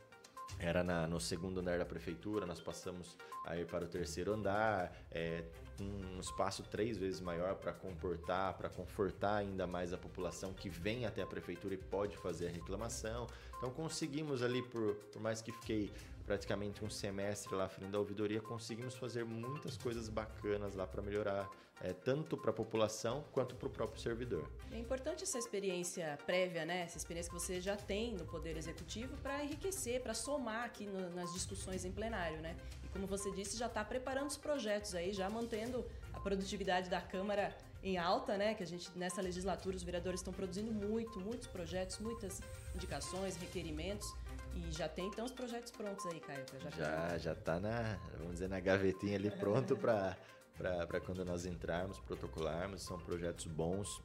era 0.59 0.83
na, 0.83 1.07
no 1.07 1.21
segundo 1.21 1.61
andar 1.61 1.79
da 1.79 1.85
prefeitura, 1.85 2.47
nós 2.47 2.61
passamos 2.61 3.17
a 3.45 3.57
ir 3.57 3.67
para 3.67 3.85
o 3.85 3.89
terceiro 3.89 4.33
andar, 4.33 4.93
é, 5.11 5.45
um 5.81 6.19
espaço 6.19 6.63
três 6.63 6.97
vezes 6.97 7.21
maior 7.21 7.57
para 7.57 7.73
comportar, 7.73 8.55
para 8.55 8.69
confortar 8.69 9.37
ainda 9.37 9.67
mais 9.67 9.93
a 9.93 9.99
população 9.99 10.55
que 10.55 10.69
vem 10.69 11.05
até 11.05 11.23
a 11.23 11.27
prefeitura 11.27 11.75
e 11.75 11.77
pode 11.77 12.17
fazer 12.17 12.49
a 12.49 12.51
reclamação. 12.51 13.27
Então 13.59 13.71
conseguimos 13.71 14.43
ali, 14.43 14.63
por, 14.63 14.95
por 15.13 15.21
mais 15.21 15.43
que 15.43 15.53
fiquei 15.53 15.93
praticamente 16.27 16.85
um 16.85 16.91
semestre 16.91 17.55
lá 17.55 17.69
frente 17.69 17.93
da 17.93 17.99
ouvidoria, 17.99 18.41
conseguimos 18.41 18.95
fazer 18.97 19.25
muitas 19.25 19.77
coisas 19.77 20.09
bacanas 20.09 20.75
lá 20.75 20.87
para 20.87 21.01
melhorar, 21.01 21.49
é, 21.81 21.93
tanto 21.93 22.37
para 22.37 22.51
a 22.51 22.53
população 22.53 23.25
quanto 23.33 23.55
para 23.55 23.69
o 23.69 23.71
próprio 23.71 24.01
servidor. 24.01 24.51
É 24.73 24.79
importante 24.79 25.23
essa 25.23 25.39
experiência 25.39 26.19
prévia, 26.27 26.65
né? 26.65 26.83
Essa 26.83 26.99
experiência 26.99 27.33
que 27.33 27.39
você 27.39 27.61
já 27.61 27.77
tem 27.77 28.15
no 28.15 28.27
Poder 28.27 28.57
Executivo 28.57 29.17
para 29.19 29.45
enriquecer, 29.45 30.03
para 30.03 30.15
somar 30.15 30.65
aqui 30.65 30.87
no, 30.87 31.11
nas 31.11 31.33
discussões 31.33 31.85
em 31.85 31.93
plenário, 31.93 32.41
né? 32.41 32.57
E 32.85 32.89
como 32.89 33.07
você 33.07 33.31
disse, 33.31 33.57
já 33.57 33.67
está 33.67 33.85
preparando 33.85 34.29
os 34.29 34.37
projetos 34.37 34.95
aí, 34.95 35.13
já 35.13 35.31
mantendo 35.31 35.85
a 36.13 36.19
produtividade 36.19 36.91
da 36.91 37.01
Câmara 37.01 37.57
em 37.85 37.97
alta, 37.99 38.37
né? 38.37 38.55
Que 38.55 38.65
a 38.65 38.67
gente 38.67 38.91
nessa 38.97 39.23
legislatura 39.23 39.77
os 39.77 39.83
vereadores 39.85 40.21
estão 40.21 40.33
produzindo 40.33 40.73
muito, 40.73 41.21
muitos 41.21 41.47
projetos, 41.47 41.99
muitas 42.01 42.43
indicações, 42.75 43.37
requerimentos 43.37 44.13
E 44.57 44.73
já 44.73 44.89
tem 44.89 45.07
então 45.07 45.25
os 45.25 45.33
projetos 45.33 45.71
prontos 45.71 46.07
aí, 46.07 46.21
Caio? 46.21 46.45
pra 46.45 46.71
Já, 46.71 47.19
já 47.19 47.35
tá 47.35 47.61
na, 47.61 47.99
vamos 48.19 48.35
dizer, 48.35 48.49
na 48.49 48.61
gavetinha 48.61 49.17
ali 49.17 49.31
pronto 49.31 49.77
para 49.77 50.17
para 50.57 51.01
quando 51.01 51.23
nós 51.25 51.45
entrarmos, 51.45 51.99
protocolarmos. 52.01 52.83
São 52.83 52.99
projetos 52.99 53.47
bons 53.47 54.03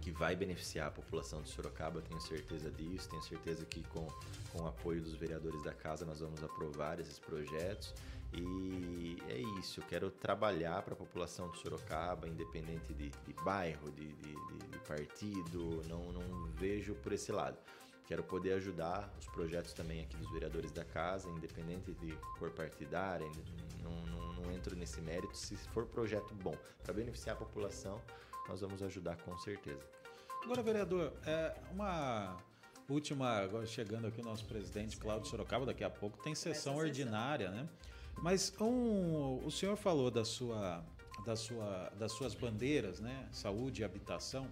que 0.00 0.10
vai 0.10 0.36
beneficiar 0.36 0.88
a 0.88 0.90
população 0.90 1.42
de 1.42 1.48
Sorocaba, 1.48 2.00
tenho 2.02 2.20
certeza 2.20 2.70
disso. 2.70 3.08
Tenho 3.08 3.22
certeza 3.22 3.64
que 3.64 3.82
com, 3.88 4.06
com 4.52 4.62
o 4.62 4.66
apoio 4.66 5.00
dos 5.00 5.14
vereadores 5.14 5.62
da 5.62 5.72
casa 5.72 6.04
nós 6.04 6.20
vamos 6.20 6.42
aprovar 6.42 7.00
esses 7.00 7.18
projetos. 7.18 7.94
E 8.32 9.16
é 9.28 9.38
isso, 9.58 9.80
eu 9.80 9.84
quero 9.86 10.10
trabalhar 10.10 10.82
para 10.82 10.92
a 10.92 10.96
população 10.96 11.50
de 11.50 11.58
Sorocaba, 11.58 12.28
independente 12.28 12.92
de, 12.92 13.08
de 13.08 13.32
bairro, 13.42 13.90
de, 13.90 14.12
de, 14.12 14.34
de, 14.68 14.78
partido, 14.86 15.82
não, 15.88 16.12
não 16.12 16.46
vejo 16.52 16.94
por 16.96 17.12
esse 17.12 17.32
lado. 17.32 17.56
Quero 18.08 18.22
poder 18.22 18.54
ajudar 18.54 19.14
os 19.20 19.26
projetos 19.26 19.74
também 19.74 20.00
aqui 20.00 20.16
dos 20.16 20.30
vereadores 20.30 20.72
da 20.72 20.82
casa, 20.82 21.28
independente 21.28 21.92
de 21.92 22.16
cor 22.38 22.50
partidária, 22.50 23.30
não, 23.82 23.92
não, 24.06 24.32
não 24.32 24.50
entro 24.50 24.74
nesse 24.74 24.98
mérito. 25.02 25.36
Se 25.36 25.54
for 25.74 25.84
projeto 25.84 26.34
bom 26.34 26.56
para 26.82 26.94
beneficiar 26.94 27.36
a 27.36 27.38
população, 27.38 28.00
nós 28.48 28.62
vamos 28.62 28.82
ajudar 28.82 29.18
com 29.18 29.36
certeza. 29.36 29.86
Agora, 30.42 30.62
vereador, 30.62 31.12
é 31.26 31.54
uma 31.70 32.38
última, 32.88 33.40
agora 33.40 33.66
chegando 33.66 34.06
aqui 34.06 34.22
o 34.22 34.24
nosso 34.24 34.46
presidente 34.46 34.96
Cláudio 34.96 35.28
Sorocaba, 35.28 35.66
daqui 35.66 35.84
a 35.84 35.90
pouco 35.90 36.16
tem 36.22 36.34
sessão 36.34 36.76
ordinária, 36.76 37.50
né? 37.50 37.68
Mas 38.22 38.54
um, 38.58 39.44
o 39.44 39.50
senhor 39.50 39.76
falou 39.76 40.10
da 40.10 40.24
sua, 40.24 40.82
da 41.26 41.36
sua, 41.36 41.92
das 41.98 42.12
suas 42.12 42.34
bandeiras, 42.34 43.00
né? 43.00 43.28
Saúde 43.30 43.82
e 43.82 43.84
habitação. 43.84 44.48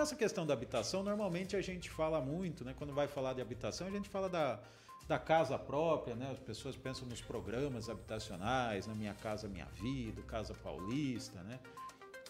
Nessa 0.00 0.16
questão 0.16 0.46
da 0.46 0.54
habitação, 0.54 1.02
normalmente 1.02 1.54
a 1.54 1.60
gente 1.60 1.90
fala 1.90 2.22
muito, 2.22 2.64
né? 2.64 2.74
Quando 2.74 2.90
vai 2.90 3.06
falar 3.06 3.34
de 3.34 3.42
habitação, 3.42 3.86
a 3.86 3.90
gente 3.90 4.08
fala 4.08 4.30
da, 4.30 4.58
da 5.06 5.18
casa 5.18 5.58
própria, 5.58 6.14
né? 6.16 6.30
As 6.32 6.38
pessoas 6.38 6.74
pensam 6.74 7.06
nos 7.06 7.20
programas 7.20 7.90
habitacionais, 7.90 8.86
na 8.86 8.94
Minha 8.94 9.12
Casa 9.12 9.46
Minha 9.46 9.66
Vida, 9.66 10.22
Casa 10.22 10.54
Paulista, 10.54 11.42
né? 11.42 11.60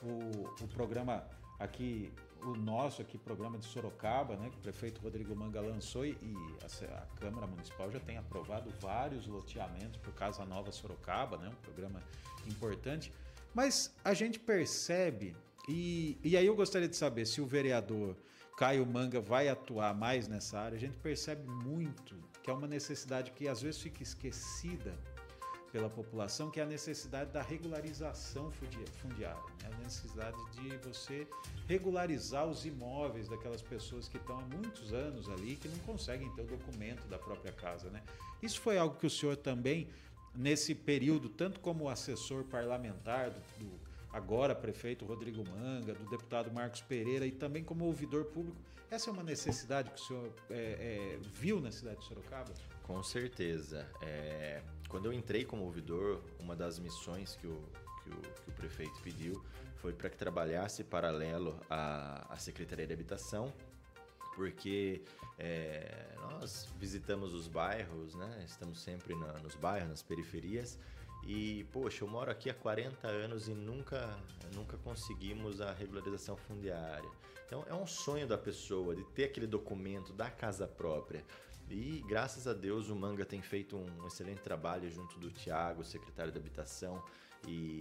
O, 0.02 0.64
o 0.64 0.66
programa 0.66 1.24
aqui, 1.60 2.12
o 2.42 2.56
nosso 2.56 3.02
aqui, 3.02 3.16
programa 3.16 3.56
de 3.56 3.66
Sorocaba, 3.66 4.34
né? 4.34 4.50
Que 4.50 4.56
o 4.56 4.60
prefeito 4.60 5.00
Rodrigo 5.00 5.32
Manga 5.36 5.60
lançou 5.60 6.04
e, 6.04 6.18
a, 6.60 6.96
a 6.96 7.20
Câmara 7.20 7.46
Municipal 7.46 7.88
já 7.88 8.00
tem 8.00 8.18
aprovado 8.18 8.68
vários 8.80 9.28
loteamentos 9.28 9.96
por 9.98 10.12
Casa 10.14 10.44
Nova 10.44 10.72
Sorocaba, 10.72 11.36
né? 11.36 11.48
Um 11.48 11.62
programa 11.62 12.02
importante. 12.48 13.12
Mas 13.54 13.94
a 14.04 14.12
gente 14.12 14.40
percebe 14.40 15.36
e, 15.70 16.18
e 16.24 16.36
aí 16.36 16.46
eu 16.46 16.56
gostaria 16.56 16.88
de 16.88 16.96
saber 16.96 17.24
se 17.26 17.40
o 17.40 17.46
vereador 17.46 18.16
Caio 18.56 18.84
Manga 18.84 19.20
vai 19.20 19.48
atuar 19.48 19.94
mais 19.94 20.26
nessa 20.26 20.58
área. 20.58 20.76
A 20.76 20.80
gente 20.80 20.96
percebe 20.96 21.48
muito 21.48 22.16
que 22.42 22.50
é 22.50 22.52
uma 22.52 22.66
necessidade 22.66 23.30
que 23.30 23.46
às 23.46 23.62
vezes 23.62 23.80
fica 23.80 24.02
esquecida 24.02 24.92
pela 25.70 25.88
população, 25.88 26.50
que 26.50 26.58
é 26.58 26.64
a 26.64 26.66
necessidade 26.66 27.30
da 27.30 27.40
regularização 27.40 28.50
fundiária, 28.50 29.40
né? 29.62 29.70
a 29.72 29.84
necessidade 29.84 30.36
de 30.54 30.76
você 30.78 31.24
regularizar 31.68 32.48
os 32.48 32.66
imóveis 32.66 33.28
daquelas 33.28 33.62
pessoas 33.62 34.08
que 34.08 34.16
estão 34.16 34.40
há 34.40 34.42
muitos 34.42 34.92
anos 34.92 35.28
ali 35.28 35.54
que 35.54 35.68
não 35.68 35.78
conseguem 35.78 36.28
ter 36.34 36.42
o 36.42 36.46
documento 36.46 37.06
da 37.06 37.16
própria 37.16 37.52
casa. 37.52 37.88
Né? 37.90 38.02
Isso 38.42 38.60
foi 38.60 38.76
algo 38.76 38.96
que 38.96 39.06
o 39.06 39.10
senhor 39.10 39.36
também, 39.36 39.88
nesse 40.34 40.74
período, 40.74 41.28
tanto 41.28 41.60
como 41.60 41.88
assessor 41.88 42.42
parlamentar 42.42 43.30
do, 43.30 43.40
do 43.60 43.89
agora 44.12 44.54
prefeito 44.54 45.04
Rodrigo 45.04 45.44
Manga, 45.48 45.94
do 45.94 46.08
deputado 46.08 46.52
Marcos 46.52 46.80
Pereira 46.80 47.26
e 47.26 47.30
também 47.30 47.62
como 47.62 47.84
ouvidor 47.84 48.24
público. 48.26 48.56
Essa 48.90 49.08
é 49.08 49.12
uma 49.12 49.22
necessidade 49.22 49.90
que 49.90 50.00
o 50.00 50.04
senhor 50.04 50.32
é, 50.50 50.54
é, 50.54 51.18
viu 51.20 51.60
na 51.60 51.70
cidade 51.70 52.00
de 52.00 52.06
Sorocaba? 52.06 52.52
Com 52.82 53.02
certeza. 53.04 53.88
É, 54.02 54.62
quando 54.88 55.06
eu 55.06 55.12
entrei 55.12 55.44
como 55.44 55.62
ouvidor, 55.62 56.20
uma 56.40 56.56
das 56.56 56.78
missões 56.80 57.36
que 57.36 57.46
o, 57.46 57.62
que 58.02 58.10
o, 58.10 58.20
que 58.20 58.50
o 58.50 58.52
prefeito 58.52 59.00
pediu 59.02 59.40
foi 59.76 59.92
para 59.92 60.10
que 60.10 60.16
trabalhasse 60.16 60.82
paralelo 60.82 61.58
à, 61.70 62.34
à 62.34 62.36
Secretaria 62.36 62.86
de 62.86 62.92
Habitação, 62.92 63.52
porque 64.34 65.02
é, 65.38 66.14
nós 66.20 66.68
visitamos 66.78 67.32
os 67.32 67.46
bairros, 67.46 68.14
né? 68.14 68.42
estamos 68.44 68.80
sempre 68.80 69.14
na, 69.14 69.34
nos 69.34 69.54
bairros, 69.54 69.88
nas 69.88 70.02
periferias, 70.02 70.78
e, 71.26 71.64
poxa, 71.72 72.04
eu 72.04 72.08
moro 72.08 72.30
aqui 72.30 72.50
há 72.50 72.54
40 72.54 73.06
anos 73.06 73.48
e 73.48 73.54
nunca, 73.54 74.16
nunca 74.54 74.76
conseguimos 74.78 75.60
a 75.60 75.72
regularização 75.72 76.36
fundiária. 76.36 77.08
Então, 77.46 77.64
é 77.68 77.74
um 77.74 77.86
sonho 77.86 78.26
da 78.26 78.38
pessoa 78.38 78.94
de 78.94 79.04
ter 79.06 79.24
aquele 79.24 79.46
documento 79.46 80.12
da 80.12 80.30
casa 80.30 80.66
própria. 80.66 81.24
E 81.68 82.02
graças 82.08 82.46
a 82.46 82.52
Deus 82.52 82.88
o 82.88 82.96
Manga 82.96 83.24
tem 83.24 83.40
feito 83.42 83.76
um 83.76 84.06
excelente 84.06 84.40
trabalho 84.40 84.90
junto 84.90 85.18
do 85.18 85.30
Tiago, 85.30 85.84
secretário 85.84 86.32
de 86.32 86.38
Habitação, 86.38 87.02
e 87.46 87.80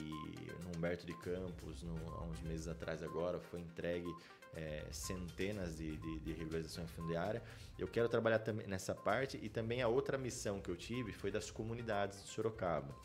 no 0.64 0.78
Humberto 0.78 1.06
de 1.06 1.14
Campos, 1.14 1.84
no, 1.84 1.96
há 2.14 2.24
uns 2.24 2.40
meses 2.42 2.68
atrás 2.68 3.04
agora, 3.04 3.40
foi 3.40 3.60
entregue 3.60 4.14
é, 4.56 4.86
centenas 4.92 5.78
de, 5.78 5.98
de, 5.98 6.20
de 6.20 6.34
regularização 6.34 6.88
fundiária. 6.88 7.42
Eu 7.78 7.88
quero 7.88 8.08
trabalhar 8.08 8.40
também 8.40 8.68
nessa 8.68 8.96
parte 8.96 9.40
e 9.42 9.50
também 9.50 9.82
a 9.82 9.88
outra 9.88 10.18
missão 10.18 10.60
que 10.60 10.70
eu 10.70 10.76
tive 10.76 11.12
foi 11.12 11.32
das 11.32 11.52
comunidades 11.52 12.24
de 12.24 12.30
Sorocaba. 12.30 12.96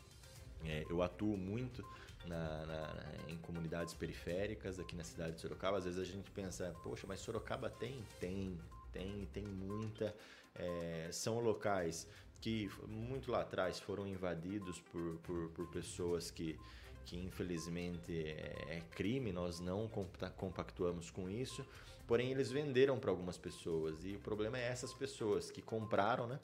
É, 0.67 0.85
eu 0.89 1.01
atuo 1.01 1.37
muito 1.37 1.85
na, 2.25 2.65
na, 2.65 3.03
em 3.29 3.37
comunidades 3.37 3.93
periféricas 3.93 4.79
aqui 4.79 4.95
na 4.95 5.03
cidade 5.03 5.35
de 5.35 5.41
Sorocaba. 5.41 5.77
Às 5.77 5.85
vezes 5.85 5.99
a 5.99 6.05
gente 6.05 6.29
pensa, 6.31 6.75
poxa, 6.83 7.05
mas 7.07 7.19
Sorocaba 7.19 7.69
tem? 7.69 8.03
Tem, 8.19 8.57
tem, 8.91 9.27
tem 9.33 9.43
muita. 9.43 10.15
É, 10.55 11.09
são 11.11 11.39
locais 11.39 12.07
que 12.41 12.69
muito 12.87 13.31
lá 13.31 13.41
atrás 13.41 13.79
foram 13.79 14.07
invadidos 14.07 14.79
por, 14.79 15.17
por, 15.23 15.49
por 15.49 15.67
pessoas 15.67 16.29
que, 16.29 16.57
que 17.05 17.17
infelizmente 17.17 18.13
é, 18.13 18.77
é 18.77 18.81
crime, 18.91 19.31
nós 19.31 19.59
não 19.59 19.89
compactuamos 20.37 21.09
com 21.09 21.29
isso, 21.29 21.65
porém 22.05 22.31
eles 22.31 22.51
venderam 22.51 22.99
para 22.99 23.09
algumas 23.09 23.37
pessoas 23.37 24.05
e 24.05 24.15
o 24.15 24.19
problema 24.19 24.57
é 24.57 24.67
essas 24.67 24.93
pessoas 24.93 25.49
que 25.49 25.61
compraram, 25.61 26.27
né? 26.27 26.39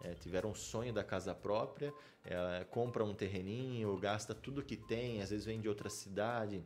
É, 0.00 0.14
tiveram 0.14 0.50
um 0.50 0.54
sonho 0.54 0.92
da 0.92 1.02
casa 1.02 1.34
própria, 1.34 1.92
é, 2.24 2.64
compra 2.70 3.04
um 3.04 3.14
terreninho, 3.14 3.96
gasta 3.98 4.34
tudo 4.34 4.62
que 4.62 4.76
tem, 4.76 5.22
às 5.22 5.30
vezes 5.30 5.44
vem 5.44 5.60
de 5.60 5.68
outra 5.68 5.88
cidade 5.88 6.62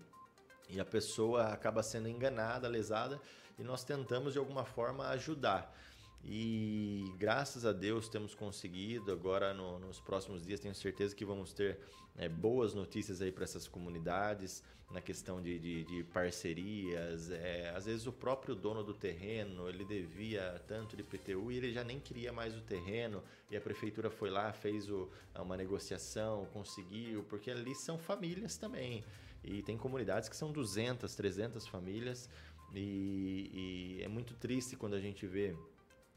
e 0.69 0.81
a 0.81 0.85
pessoa 0.85 1.53
acaba 1.53 1.83
sendo 1.83 2.09
enganada, 2.09 2.69
lesada 2.69 3.21
e 3.59 3.63
nós 3.63 3.85
tentamos 3.85 4.33
de 4.33 4.39
alguma 4.39 4.65
forma 4.65 5.09
ajudar. 5.09 5.75
E 6.25 7.13
graças 7.19 7.65
a 7.65 7.73
Deus 7.73 8.09
temos 8.09 8.35
conseguido. 8.35 9.11
Agora, 9.11 9.55
no, 9.55 9.79
nos 9.79 10.01
próximos 10.01 10.45
dias, 10.45 10.61
tenho 10.61 10.75
certeza 10.75 11.15
que 11.15 11.25
vamos 11.25 11.53
ter 11.53 11.79
é, 12.17 12.29
boas 12.29 12.75
notícias 12.75 13.23
aí 13.23 13.33
para 13.33 13.45
essas 13.45 13.67
comunidades 13.67 14.63
na 14.91 15.01
questão 15.01 15.41
de, 15.41 15.59
de, 15.59 15.85
de 15.85 16.05
parcerias. 16.05 17.31
É, 17.31 17.73
às 17.75 17.87
vezes, 17.87 18.07
o 18.07 18.13
próprio 18.13 18.55
dono 18.55 18.83
do 18.83 18.93
terreno 18.93 19.69
ele 19.69 19.85
devia 19.85 20.61
tanto 20.67 20.97
de 20.97 21.03
PTU 21.03 21.51
e 21.51 21.57
ele 21.57 21.73
já 21.73 21.85
nem 21.85 21.99
queria 21.99 22.33
mais 22.33 22.57
o 22.57 22.61
terreno. 22.61 23.23
E 23.51 23.57
a 23.57 23.61
prefeitura 23.61 24.11
foi 24.11 24.31
lá, 24.31 24.53
fez 24.53 24.91
o, 24.91 25.09
uma 25.35 25.57
negociação, 25.57 26.47
conseguiu, 26.53 27.25
porque 27.25 27.51
ali 27.51 27.75
são 27.75 27.99
famílias 27.99 28.57
também. 28.57 29.05
E 29.43 29.63
tem 29.63 29.79
comunidades 29.79 30.29
que 30.29 30.37
são 30.37 30.53
200, 30.53 31.15
300 31.15 31.67
famílias. 31.67 32.29
E, 32.75 33.99
e 33.99 34.03
é 34.03 34.09
muito 34.09 34.35
triste 34.35 34.77
quando 34.77 34.95
a 34.95 35.01
gente 35.01 35.27
vê 35.27 35.57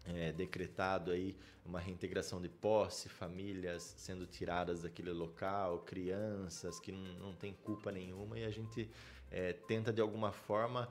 é, 0.05 0.31
decretado 0.31 1.11
aí 1.11 1.35
uma 1.65 1.79
reintegração 1.79 2.41
de 2.41 2.49
posse, 2.49 3.07
famílias 3.07 3.93
sendo 3.97 4.25
tiradas 4.25 4.81
daquele 4.81 5.11
local, 5.11 5.79
crianças 5.79 6.79
que 6.79 6.91
não, 6.91 7.13
não 7.19 7.33
têm 7.33 7.53
culpa 7.63 7.91
nenhuma 7.91 8.37
e 8.37 8.43
a 8.43 8.51
gente 8.51 8.89
é, 9.31 9.53
tenta 9.53 9.93
de 9.93 10.01
alguma 10.01 10.31
forma 10.31 10.89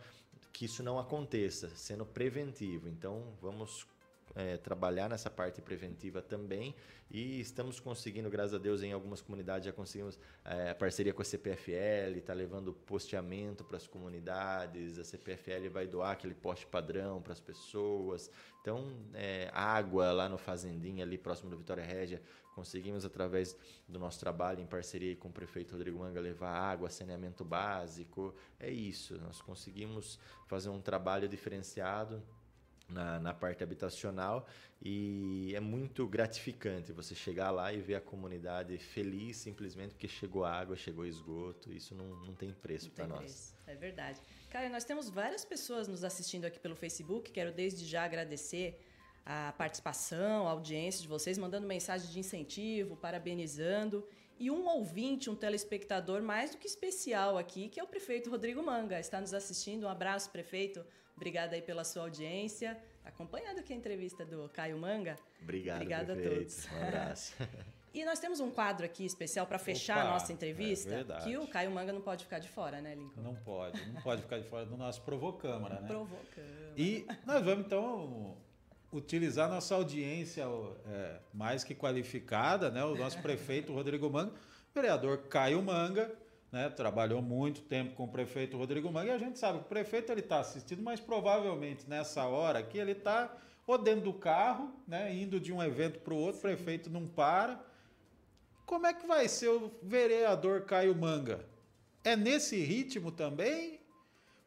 que 0.53 0.64
isso 0.64 0.83
não 0.83 0.98
aconteça, 0.98 1.70
sendo 1.75 2.05
preventivo. 2.05 2.88
Então 2.88 3.37
vamos 3.40 3.87
é, 4.35 4.57
trabalhar 4.57 5.09
nessa 5.09 5.31
parte 5.31 5.61
preventiva 5.61 6.23
também 6.23 6.75
e 7.11 7.40
estamos 7.40 7.79
conseguindo, 7.79 8.31
graças 8.31 8.55
a 8.55 8.59
Deus, 8.59 8.83
em 8.83 8.92
algumas 8.92 9.21
comunidades 9.21 9.66
já 9.66 9.73
conseguimos 9.73 10.18
é, 10.45 10.73
parceria 10.73 11.12
com 11.12 11.21
a 11.21 11.25
CPFL, 11.25 12.16
está 12.16 12.33
levando 12.33 12.73
posteamento 12.73 13.62
para 13.64 13.77
as 13.77 13.87
comunidades, 13.87 14.99
a 14.99 15.05
CPFL 15.05 15.68
vai 15.71 15.87
doar 15.87 16.12
aquele 16.12 16.35
poste 16.35 16.66
padrão 16.66 17.21
para 17.21 17.35
as 17.35 17.40
pessoas. 17.40 18.31
Então, 18.62 18.97
é, 19.12 19.51
água 19.53 20.11
lá 20.12 20.29
no 20.29 20.38
Fazendinha, 20.38 21.05
ali 21.05 21.18
próximo 21.18 21.51
do 21.51 21.59
Vitória 21.59 21.85
Régia, 21.85 22.23
conseguimos 22.55 23.05
através 23.05 23.57
do 23.87 23.99
nosso 23.99 24.18
trabalho 24.18 24.61
em 24.61 24.66
parceria 24.66 25.14
com 25.16 25.29
o 25.29 25.33
prefeito 25.33 25.73
Rodrigo 25.73 25.99
Manga 25.99 26.21
levar 26.21 26.51
água, 26.51 26.88
saneamento 26.88 27.45
básico. 27.45 28.35
É 28.59 28.71
isso, 28.71 29.18
nós 29.21 29.40
conseguimos 29.42 30.18
fazer 30.47 30.71
um 30.71 30.81
trabalho 30.81 31.29
diferenciado 31.29 32.23
na, 32.88 33.18
na 33.18 33.35
parte 33.35 33.62
habitacional 33.62 34.47
e 34.85 35.55
é 35.55 35.61
muito 35.61 36.07
gratificante 36.09 36.92
você 36.92 37.14
chegar 37.14 37.53
lá 37.53 37.73
e 37.73 37.81
ver 37.81 37.95
a 37.95 38.01
comunidade 38.01 38.77
feliz 38.79 39.37
simplesmente 39.37 39.90
porque 39.90 40.09
chegou 40.09 40.45
água, 40.45 40.75
chegou 40.75 41.07
esgoto. 41.07 41.73
Isso 41.73 41.95
não, 41.95 42.09
não 42.16 42.35
tem 42.35 42.53
preço 42.53 42.90
para 42.90 43.07
nós. 43.07 43.55
É 43.64 43.77
verdade. 43.77 44.21
Cara, 44.51 44.68
nós 44.68 44.85
temos 44.85 45.09
várias 45.09 45.45
pessoas 45.45 45.87
nos 45.87 46.03
assistindo 46.03 46.47
aqui 46.47 46.59
pelo 46.59 46.75
Facebook. 46.75 47.31
Quero 47.31 47.53
desde 47.53 47.85
já 47.85 48.03
agradecer 48.05 48.77
a 49.25 49.55
participação, 49.57 50.49
a 50.49 50.51
audiência 50.51 51.01
de 51.01 51.07
vocês, 51.07 51.38
mandando 51.38 51.64
mensagem 51.64 52.11
de 52.11 52.18
incentivo, 52.18 52.97
parabenizando. 52.97 54.05
E 54.37 54.51
um 54.51 54.66
ouvinte, 54.66 55.31
um 55.31 55.37
telespectador 55.37 56.21
mais 56.23 56.51
do 56.51 56.59
que 56.59 56.66
especial 56.66 57.38
aqui, 57.38 57.68
que 57.68 57.79
é 57.79 57.85
o 57.85 57.87
prefeito 57.87 58.29
Rodrigo 58.29 58.61
Manga. 58.64 58.99
Está 58.99 59.21
nos 59.21 59.33
assistindo. 59.33 59.85
Um 59.85 59.88
abraço, 59.88 60.29
prefeito. 60.31 60.85
Obrigada 61.16 61.55
aí 61.55 61.62
pela 61.62 61.85
sua 61.85 62.03
audiência. 62.03 62.75
Tá 63.03 63.09
acompanhando 63.09 63.59
aqui 63.59 63.72
a 63.72 63.77
entrevista 63.77 64.25
do 64.25 64.48
Caio 64.48 64.79
Manga. 64.79 65.18
Obrigado, 65.42 65.77
Obrigada 65.77 66.12
a 66.12 66.16
todos. 66.16 66.66
Um 66.66 66.83
abraço. 66.83 67.35
E 67.94 68.07
nós 68.07 68.18
temos 68.18 68.40
um 68.40 68.51
quadro 68.51 68.87
aqui 68.87 69.05
especial 69.05 69.46
para 69.46 69.59
fechar 69.59 69.98
Opa, 69.98 70.07
a 70.09 70.12
nossa 70.14 70.33
entrevista, 70.33 70.88
é 70.88 70.96
verdade. 70.96 71.25
que 71.25 71.37
o 71.37 71.46
Caio 71.46 71.70
Manga 71.70 71.92
não 71.92 72.01
pode 72.01 72.25
ficar 72.25 72.38
de 72.38 72.48
fora, 72.48 72.81
né, 72.81 72.94
Lincoln? 72.94 73.20
Não 73.20 73.35
pode, 73.35 73.87
não 73.92 74.01
pode 74.01 74.22
ficar 74.22 74.38
de 74.38 74.48
fora 74.48 74.64
do 74.64 74.79
nosso 74.79 75.03
Provocâmara, 75.03 75.79
né? 75.79 75.87
Provocando. 75.87 76.72
E 76.75 77.07
nós 77.27 77.44
vamos 77.44 77.66
então 77.66 78.35
utilizar 78.90 79.46
nossa 79.48 79.75
audiência 79.75 80.44
é, 80.87 81.18
mais 81.35 81.64
que 81.64 81.75
qualificada, 81.75 82.70
né? 82.70 82.83
O 82.83 82.94
nosso 82.94 83.20
prefeito 83.20 83.75
Rodrigo 83.75 84.09
Manga, 84.09 84.33
vereador 84.75 85.18
Caio 85.29 85.61
Manga, 85.62 86.11
né? 86.53 86.69
Trabalhou 86.69 87.23
muito 87.23 87.62
tempo 87.62 87.95
com 87.95 88.05
o 88.05 88.09
prefeito 88.09 88.59
Rodrigo 88.59 88.93
Manga 88.93 89.09
e 89.09 89.15
a 89.15 89.19
gente 89.19 89.38
sabe 89.38 89.59
que 89.59 89.65
o 89.65 89.69
prefeito 89.69 90.12
ele 90.12 90.21
está 90.21 90.38
assistindo, 90.41 90.83
mas 90.83 91.01
provavelmente 91.01 91.88
nessa 91.88 92.27
hora 92.27 92.59
aqui 92.59 92.77
ele 92.77 92.93
está 92.93 93.35
ou 93.67 93.79
dentro 93.79 94.03
do 94.03 94.12
carro, 94.12 94.73
né? 94.87 95.15
Indo 95.15 95.41
de 95.41 95.53
um 95.53 95.62
evento 95.62 96.01
para 96.01 96.12
o 96.12 96.17
outro, 96.17 96.38
o 96.38 96.43
prefeito 96.43 96.91
não 96.91 97.07
para. 97.07 97.59
Como 98.67 98.87
é 98.87 98.93
que 98.93 99.07
vai 99.07 99.29
ser 99.29 99.49
o 99.49 99.73
vereador 99.83 100.62
Caio 100.62 100.95
Manga? 100.95 101.45
É 102.05 102.15
nesse 102.17 102.57
ritmo 102.57 103.11
também? 103.11 103.81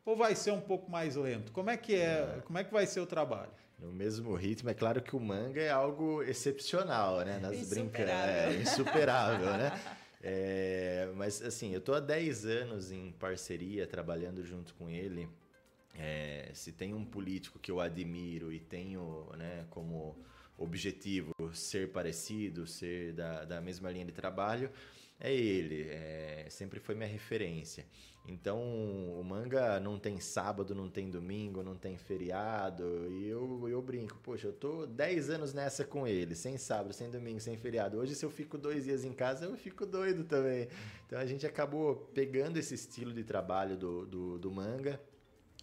Ou 0.06 0.16
vai 0.16 0.36
ser 0.36 0.52
um 0.52 0.62
pouco 0.62 0.92
mais 0.92 1.16
lento? 1.16 1.52
Como 1.52 1.70
é 1.70 1.78
que 1.78 1.96
é? 1.96 2.42
Como 2.46 2.60
é 2.60 2.64
que 2.64 2.72
vai 2.72 2.86
ser 2.86 3.00
o 3.00 3.08
trabalho? 3.08 3.52
No 3.80 3.92
mesmo 3.92 4.36
ritmo, 4.36 4.70
é 4.70 4.74
claro 4.74 5.02
que 5.02 5.16
o 5.16 5.20
manga 5.20 5.62
é 5.62 5.70
algo 5.70 6.24
excepcional, 6.24 7.20
né? 7.26 7.40
Nas 7.40 7.70
brincadeiras. 7.70 8.56
Insuperável. 8.56 8.60
É, 8.60 8.62
insuperável, 8.62 9.58
né? 9.58 9.82
É, 10.28 11.08
mas 11.16 11.40
assim, 11.44 11.72
eu 11.72 11.80
tô 11.80 11.94
há 11.94 12.00
10 12.00 12.48
anos 12.48 12.92
em 12.92 13.12
parceria, 13.12 13.86
trabalhando 13.86 14.44
junto 14.44 14.74
com 14.74 14.90
ele. 14.90 15.30
É, 15.94 16.50
se 16.52 16.72
tem 16.72 16.96
um 16.96 17.06
político 17.06 17.60
que 17.60 17.70
eu 17.70 17.80
admiro 17.80 18.52
e 18.52 18.60
tenho 18.60 19.30
né, 19.38 19.68
como 19.70 20.18
objetivo 20.58 21.32
ser 21.54 21.92
parecido, 21.92 22.66
ser 22.66 23.14
da, 23.14 23.46
da 23.46 23.62
mesma 23.62 23.92
linha 23.92 24.04
de 24.06 24.12
trabalho, 24.12 24.72
é 25.20 25.34
ele. 25.34 25.88
É, 25.90 26.46
sempre 26.50 26.80
foi 26.80 26.96
minha 26.96 27.08
referência. 27.08 27.86
Então, 28.28 28.60
o 28.60 29.24
manga 29.24 29.80
não 29.80 30.00
tem 30.00 30.20
sábado, 30.20 30.74
não 30.74 30.90
tem 30.90 31.12
domingo, 31.12 31.62
não 31.62 31.76
tem 31.76 31.96
feriado. 31.96 32.84
E 33.12 33.28
eu, 33.28 33.68
eu 33.70 33.82
brinco, 33.82 34.18
poxa, 34.24 34.48
eu 34.48 34.54
tô 34.54 34.88
10 34.88 35.30
anos 35.30 35.54
nessa 35.54 35.86
com 35.86 36.08
ele, 36.08 36.34
sem 36.34 36.58
sábado, 36.58 36.92
sem 36.92 37.10
domingo, 37.10 37.40
sem 37.40 37.56
feriado. 37.56 37.98
Hoje, 37.98 38.16
se 38.16 38.26
eu 38.26 38.32
fico 38.32 38.58
dois 38.58 38.86
dias 38.86 39.06
em 39.06 39.14
casa, 39.14 39.46
eu 39.46 39.56
fico 39.56 39.86
doido 39.86 40.24
também. 40.24 40.68
Então, 41.06 41.20
a 41.20 41.26
gente 41.26 41.46
acabou 41.46 41.96
pegando 42.16 42.58
esse 42.58 42.74
estilo 42.74 43.14
de 43.14 43.24
trabalho 43.24 43.78
do, 43.78 44.06
do, 44.08 44.40
do 44.40 44.52
manga. 44.52 45.00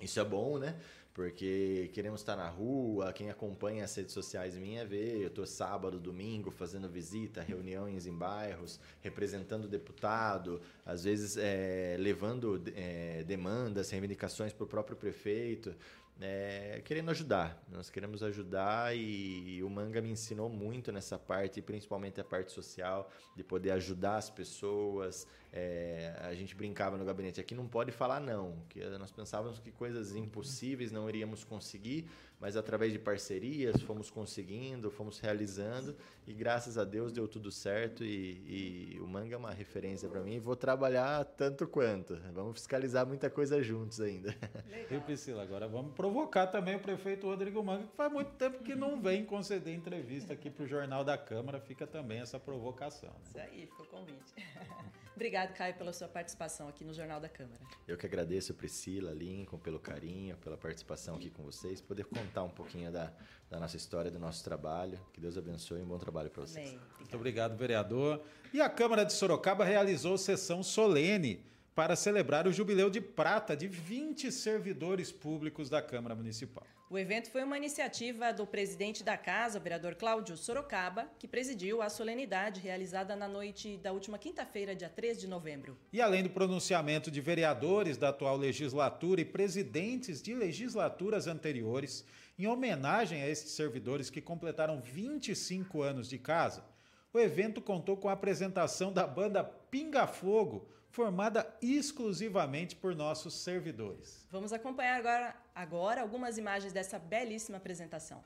Isso 0.00 0.20
é 0.20 0.24
bom, 0.24 0.58
né? 0.58 0.78
Porque 1.14 1.90
queremos 1.92 2.20
estar 2.20 2.36
na 2.36 2.48
rua, 2.48 3.12
quem 3.12 3.28
acompanha 3.28 3.84
as 3.84 3.94
redes 3.94 4.14
sociais 4.14 4.56
minha 4.56 4.86
vê, 4.86 5.22
eu 5.22 5.28
tô 5.28 5.44
sábado, 5.44 6.00
domingo 6.00 6.50
fazendo 6.50 6.88
visita, 6.88 7.42
reuniões 7.42 8.06
em 8.06 8.16
bairros, 8.16 8.80
representando 9.02 9.68
deputado, 9.68 10.62
às 10.86 11.04
vezes 11.04 11.36
é, 11.36 11.96
levando 11.98 12.62
é, 12.74 13.24
demandas, 13.24 13.90
reivindicações 13.90 14.54
para 14.54 14.64
o 14.64 14.66
próprio 14.66 14.96
prefeito, 14.96 15.74
é, 16.22 16.80
querendo 16.84 17.10
ajudar. 17.10 17.60
Nós 17.68 17.90
queremos 17.90 18.22
ajudar 18.22 18.96
e, 18.96 19.56
e 19.56 19.62
o 19.62 19.68
Manga 19.68 20.00
me 20.00 20.10
ensinou 20.10 20.48
muito 20.48 20.92
nessa 20.92 21.18
parte, 21.18 21.60
principalmente 21.60 22.20
a 22.20 22.24
parte 22.24 22.52
social, 22.52 23.10
de 23.34 23.42
poder 23.42 23.72
ajudar 23.72 24.16
as 24.16 24.30
pessoas. 24.30 25.26
É, 25.52 26.14
a 26.20 26.32
gente 26.34 26.54
brincava 26.54 26.96
no 26.96 27.04
gabinete 27.04 27.40
aqui, 27.40 27.54
não 27.54 27.66
pode 27.66 27.90
falar 27.90 28.20
não, 28.20 28.62
que 28.68 28.80
nós 28.98 29.10
pensávamos 29.10 29.58
que 29.58 29.70
coisas 29.70 30.14
impossíveis 30.14 30.92
não 30.92 31.08
iríamos 31.08 31.44
conseguir, 31.44 32.08
mas 32.42 32.56
através 32.56 32.92
de 32.92 32.98
parcerias 32.98 33.80
fomos 33.82 34.10
conseguindo, 34.10 34.90
fomos 34.90 35.20
realizando 35.20 35.96
e 36.26 36.34
graças 36.34 36.76
a 36.76 36.82
Deus 36.82 37.12
deu 37.12 37.28
tudo 37.28 37.52
certo 37.52 38.02
e, 38.02 38.96
e 38.96 39.00
o 39.00 39.06
Manga 39.06 39.36
é 39.36 39.38
uma 39.38 39.52
referência 39.52 40.08
para 40.08 40.20
mim 40.20 40.34
e 40.34 40.40
vou 40.40 40.56
trabalhar 40.56 41.24
tanto 41.24 41.68
quanto. 41.68 42.16
Vamos 42.34 42.54
fiscalizar 42.54 43.06
muita 43.06 43.30
coisa 43.30 43.62
juntos 43.62 44.00
ainda. 44.00 44.34
E 44.90 44.98
Priscila, 45.00 45.42
agora 45.42 45.68
vamos 45.68 45.94
provocar 45.94 46.48
também 46.48 46.74
o 46.74 46.80
prefeito 46.80 47.26
Rodrigo 47.26 47.62
Manga, 47.62 47.86
que 47.86 47.96
faz 47.96 48.12
muito 48.12 48.32
tempo 48.32 48.62
que 48.62 48.74
não 48.74 49.00
vem 49.00 49.24
conceder 49.24 49.72
entrevista 49.74 50.34
aqui 50.34 50.50
para 50.50 50.64
o 50.64 50.66
Jornal 50.66 51.04
da 51.04 51.16
Câmara, 51.16 51.60
fica 51.60 51.86
também 51.86 52.20
essa 52.20 52.38
provocação. 52.38 53.10
né? 53.10 53.20
Isso 53.22 53.38
aí, 53.38 53.66
ficou 53.66 53.86
o 53.86 53.88
convite. 53.88 54.34
Obrigado, 55.14 55.52
Caio, 55.52 55.74
pela 55.74 55.92
sua 55.92 56.08
participação 56.08 56.68
aqui 56.68 56.84
no 56.84 56.94
Jornal 56.94 57.20
da 57.20 57.28
Câmara. 57.28 57.60
Eu 57.86 57.96
que 57.98 58.06
agradeço, 58.06 58.54
Priscila, 58.54 59.12
Lincoln, 59.12 59.58
pelo 59.58 59.78
carinho, 59.78 60.36
pela 60.38 60.56
participação 60.56 61.16
aqui 61.16 61.30
com 61.30 61.42
vocês, 61.42 61.80
poder 61.80 62.04
contar 62.06 62.31
um 62.40 62.48
pouquinho 62.48 62.92
da, 62.92 63.12
da 63.50 63.58
nossa 63.58 63.76
história, 63.76 64.10
do 64.10 64.18
nosso 64.18 64.42
trabalho. 64.44 64.98
Que 65.12 65.20
Deus 65.20 65.36
abençoe 65.36 65.80
e 65.80 65.82
um 65.82 65.86
bom 65.86 65.98
trabalho 65.98 66.30
para 66.30 66.42
vocês. 66.42 66.68
Amém. 66.68 66.80
Muito 66.98 67.16
obrigado, 67.16 67.56
vereador. 67.56 68.22
E 68.54 68.60
a 68.60 68.68
Câmara 68.70 69.04
de 69.04 69.12
Sorocaba 69.12 69.64
realizou 69.64 70.16
sessão 70.16 70.62
solene 70.62 71.44
para 71.74 71.96
celebrar 71.96 72.46
o 72.46 72.52
jubileu 72.52 72.88
de 72.88 73.00
prata 73.00 73.56
de 73.56 73.66
20 73.66 74.30
servidores 74.30 75.10
públicos 75.10 75.68
da 75.68 75.82
Câmara 75.82 76.14
Municipal. 76.14 76.64
O 76.92 76.98
evento 76.98 77.30
foi 77.30 77.42
uma 77.42 77.56
iniciativa 77.56 78.34
do 78.34 78.46
presidente 78.46 79.02
da 79.02 79.16
casa, 79.16 79.58
o 79.58 79.62
vereador 79.62 79.94
Cláudio 79.94 80.36
Sorocaba, 80.36 81.10
que 81.18 81.26
presidiu 81.26 81.80
a 81.80 81.88
solenidade 81.88 82.60
realizada 82.60 83.16
na 83.16 83.26
noite 83.26 83.78
da 83.78 83.92
última 83.92 84.18
quinta-feira, 84.18 84.76
dia 84.76 84.90
3 84.90 85.18
de 85.18 85.26
novembro. 85.26 85.78
E 85.90 86.02
além 86.02 86.22
do 86.22 86.28
pronunciamento 86.28 87.10
de 87.10 87.18
vereadores 87.22 87.96
da 87.96 88.10
atual 88.10 88.36
legislatura 88.36 89.22
e 89.22 89.24
presidentes 89.24 90.20
de 90.20 90.34
legislaturas 90.34 91.26
anteriores, 91.26 92.04
em 92.38 92.46
homenagem 92.46 93.22
a 93.22 93.28
estes 93.28 93.52
servidores 93.52 94.10
que 94.10 94.20
completaram 94.20 94.80
25 94.80 95.82
anos 95.82 96.08
de 96.08 96.18
casa, 96.18 96.64
o 97.12 97.18
evento 97.18 97.60
contou 97.60 97.96
com 97.96 98.08
a 98.08 98.12
apresentação 98.12 98.92
da 98.92 99.06
banda 99.06 99.44
Pinga 99.44 100.06
Fogo, 100.06 100.66
formada 100.88 101.46
exclusivamente 101.60 102.74
por 102.74 102.94
nossos 102.94 103.34
servidores. 103.34 104.26
Vamos 104.30 104.52
acompanhar 104.52 104.96
agora, 104.96 105.36
agora 105.54 106.00
algumas 106.00 106.38
imagens 106.38 106.72
dessa 106.72 106.98
belíssima 106.98 107.58
apresentação. 107.58 108.22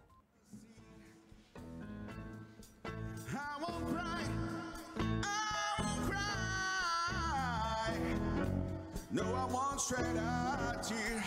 No, 9.17 9.23
I 9.23 9.47
won't 9.47 9.81
shed 9.81 10.17
a 10.19 10.79
tear. 10.83 11.23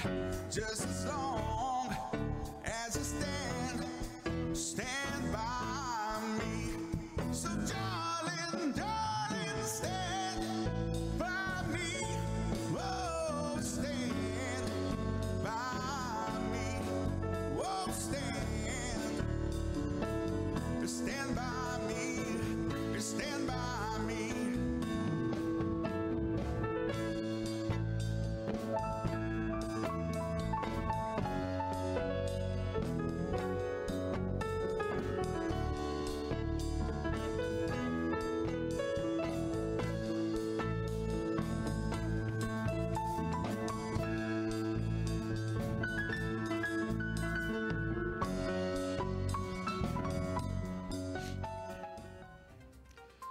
Just 0.52 0.86
as 0.86 1.06
long 1.06 1.39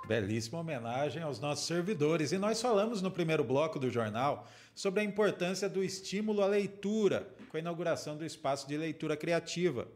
Belíssima 0.08 0.60
homenagem 0.60 1.22
aos 1.22 1.38
nossos 1.38 1.66
servidores. 1.66 2.32
E 2.32 2.38
nós 2.38 2.62
falamos 2.62 3.02
no 3.02 3.10
primeiro 3.10 3.44
bloco 3.44 3.78
do 3.78 3.90
jornal 3.90 4.48
sobre 4.74 5.00
a 5.00 5.04
importância 5.04 5.68
do 5.68 5.84
estímulo 5.84 6.42
à 6.42 6.46
leitura, 6.46 7.28
com 7.50 7.58
a 7.58 7.60
inauguração 7.60 8.16
do 8.16 8.24
espaço 8.24 8.66
de 8.66 8.74
leitura 8.74 9.18
criativa. 9.18 9.86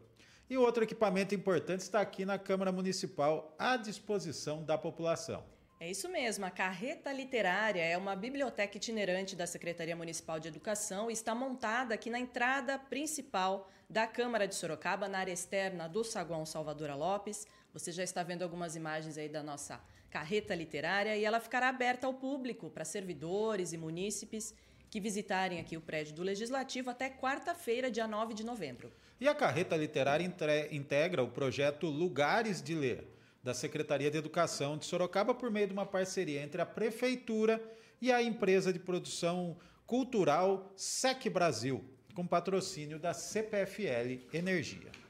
E 0.47 0.55
outro 0.55 0.83
equipamento 0.83 1.33
importante 1.33 1.79
está 1.79 1.99
aqui 1.99 2.25
na 2.25 2.37
Câmara 2.37 2.71
Municipal 2.71 3.55
à 3.57 3.75
disposição 3.75 4.63
da 4.63 4.77
população. 4.77 5.43
É 5.79 5.89
isso 5.89 6.07
mesmo, 6.07 6.45
a 6.45 6.51
Carreta 6.51 7.11
Literária 7.11 7.81
é 7.81 7.97
uma 7.97 8.15
biblioteca 8.15 8.77
itinerante 8.77 9.35
da 9.35 9.47
Secretaria 9.47 9.95
Municipal 9.95 10.39
de 10.39 10.47
Educação 10.47 11.09
e 11.09 11.13
está 11.13 11.33
montada 11.33 11.95
aqui 11.95 12.11
na 12.11 12.19
entrada 12.19 12.77
principal 12.77 13.67
da 13.89 14.05
Câmara 14.05 14.47
de 14.47 14.53
Sorocaba, 14.53 15.07
na 15.07 15.17
área 15.17 15.33
externa 15.33 15.89
do 15.89 16.03
saguão 16.03 16.45
Salvadora 16.45 16.93
Lopes. 16.93 17.47
Você 17.73 17.91
já 17.91 18.03
está 18.03 18.21
vendo 18.21 18.43
algumas 18.43 18.75
imagens 18.75 19.17
aí 19.17 19.27
da 19.27 19.41
nossa 19.41 19.81
carreta 20.13 20.53
literária 20.53 21.17
e 21.17 21.25
ela 21.25 21.39
ficará 21.39 21.69
aberta 21.69 22.05
ao 22.05 22.13
público 22.13 22.69
para 22.69 22.85
servidores 22.85 23.73
e 23.73 23.77
munícipes 23.77 24.53
que 24.87 24.99
visitarem 24.99 25.59
aqui 25.59 25.75
o 25.75 25.81
prédio 25.81 26.13
do 26.13 26.21
Legislativo 26.21 26.91
até 26.91 27.09
quarta-feira, 27.09 27.89
dia 27.89 28.07
9 28.07 28.35
de 28.35 28.45
novembro. 28.45 28.91
E 29.19 29.27
a 29.27 29.33
carreta 29.33 29.75
literária 29.75 30.23
integra 30.69 31.23
o 31.23 31.31
projeto 31.31 31.87
Lugares 31.87 32.61
de 32.61 32.75
Ler, 32.75 33.07
da 33.41 33.55
Secretaria 33.55 34.11
de 34.11 34.17
Educação 34.19 34.77
de 34.77 34.85
Sorocaba, 34.85 35.33
por 35.33 35.49
meio 35.49 35.65
de 35.65 35.73
uma 35.73 35.85
parceria 35.85 36.43
entre 36.43 36.61
a 36.61 36.65
Prefeitura 36.65 37.59
e 37.99 38.11
a 38.11 38.21
empresa 38.21 38.71
de 38.71 38.77
produção 38.77 39.57
cultural 39.87 40.71
SEC 40.75 41.27
Brasil, 41.27 41.83
com 42.13 42.27
patrocínio 42.27 42.99
da 42.99 43.15
CPFL 43.15 44.27
Energia. 44.31 45.02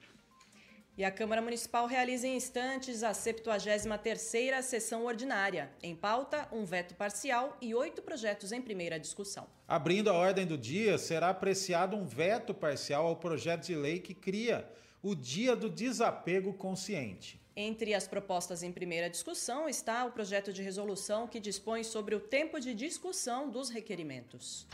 E 0.96 1.04
a 1.04 1.10
Câmara 1.10 1.42
Municipal 1.42 1.88
realiza 1.88 2.28
em 2.28 2.36
instantes 2.36 3.02
a 3.02 3.14
73ª 3.14 4.62
sessão 4.62 5.06
ordinária. 5.06 5.72
Em 5.82 5.96
pauta, 5.96 6.48
um 6.52 6.64
veto 6.64 6.94
parcial 6.94 7.58
e 7.60 7.74
oito 7.74 8.04
projetos 8.04 8.52
em 8.52 8.62
primeira 8.62 9.00
discussão. 9.00 9.48
Abrindo 9.68 10.12
a 10.12 10.14
ordem 10.14 10.46
do 10.46 10.56
dia, 10.56 11.00
será 11.00 11.30
apreciado 11.30 11.98
um 11.98 12.06
veto 12.06 12.54
parcial 12.54 13.08
ao 13.08 13.16
projeto 13.16 13.66
de 13.66 13.76
lei 13.76 14.00
que 14.00 14.14
cria 14.14 14.70
o 15.02 15.16
Dia 15.16 15.56
do 15.56 15.68
Desapego 15.68 16.54
Consciente. 16.54 17.42
Entre 17.56 17.96
as 17.96 18.08
propostas 18.08 18.62
em 18.62 18.72
primeira 18.72 19.10
discussão 19.10 19.68
está 19.68 20.06
o 20.06 20.12
projeto 20.12 20.54
de 20.54 20.62
resolução 20.62 21.28
que 21.28 21.40
dispõe 21.40 21.84
sobre 21.84 22.14
o 22.14 22.20
tempo 22.20 22.60
de 22.60 22.74
discussão 22.76 23.50
dos 23.50 23.70
requerimentos. 23.70 24.68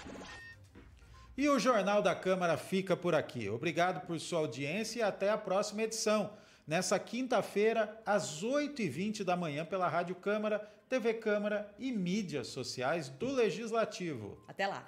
E 1.39 1.47
o 1.47 1.57
Jornal 1.57 2.01
da 2.01 2.13
Câmara 2.13 2.57
fica 2.57 2.97
por 2.97 3.15
aqui. 3.15 3.47
Obrigado 3.47 4.05
por 4.05 4.19
sua 4.19 4.39
audiência 4.39 4.99
e 4.99 5.01
até 5.01 5.29
a 5.29 5.37
próxima 5.37 5.83
edição. 5.83 6.33
Nessa 6.67 6.99
quinta-feira, 6.99 7.97
às 8.05 8.43
8h20 8.43 9.23
da 9.23 9.37
manhã, 9.37 9.63
pela 9.63 9.87
Rádio 9.87 10.15
Câmara, 10.15 10.59
TV 10.89 11.13
Câmara 11.13 11.73
e 11.79 11.93
mídias 11.93 12.47
sociais 12.47 13.07
do 13.07 13.31
Legislativo. 13.31 14.43
Até 14.49 14.67
lá! 14.67 14.85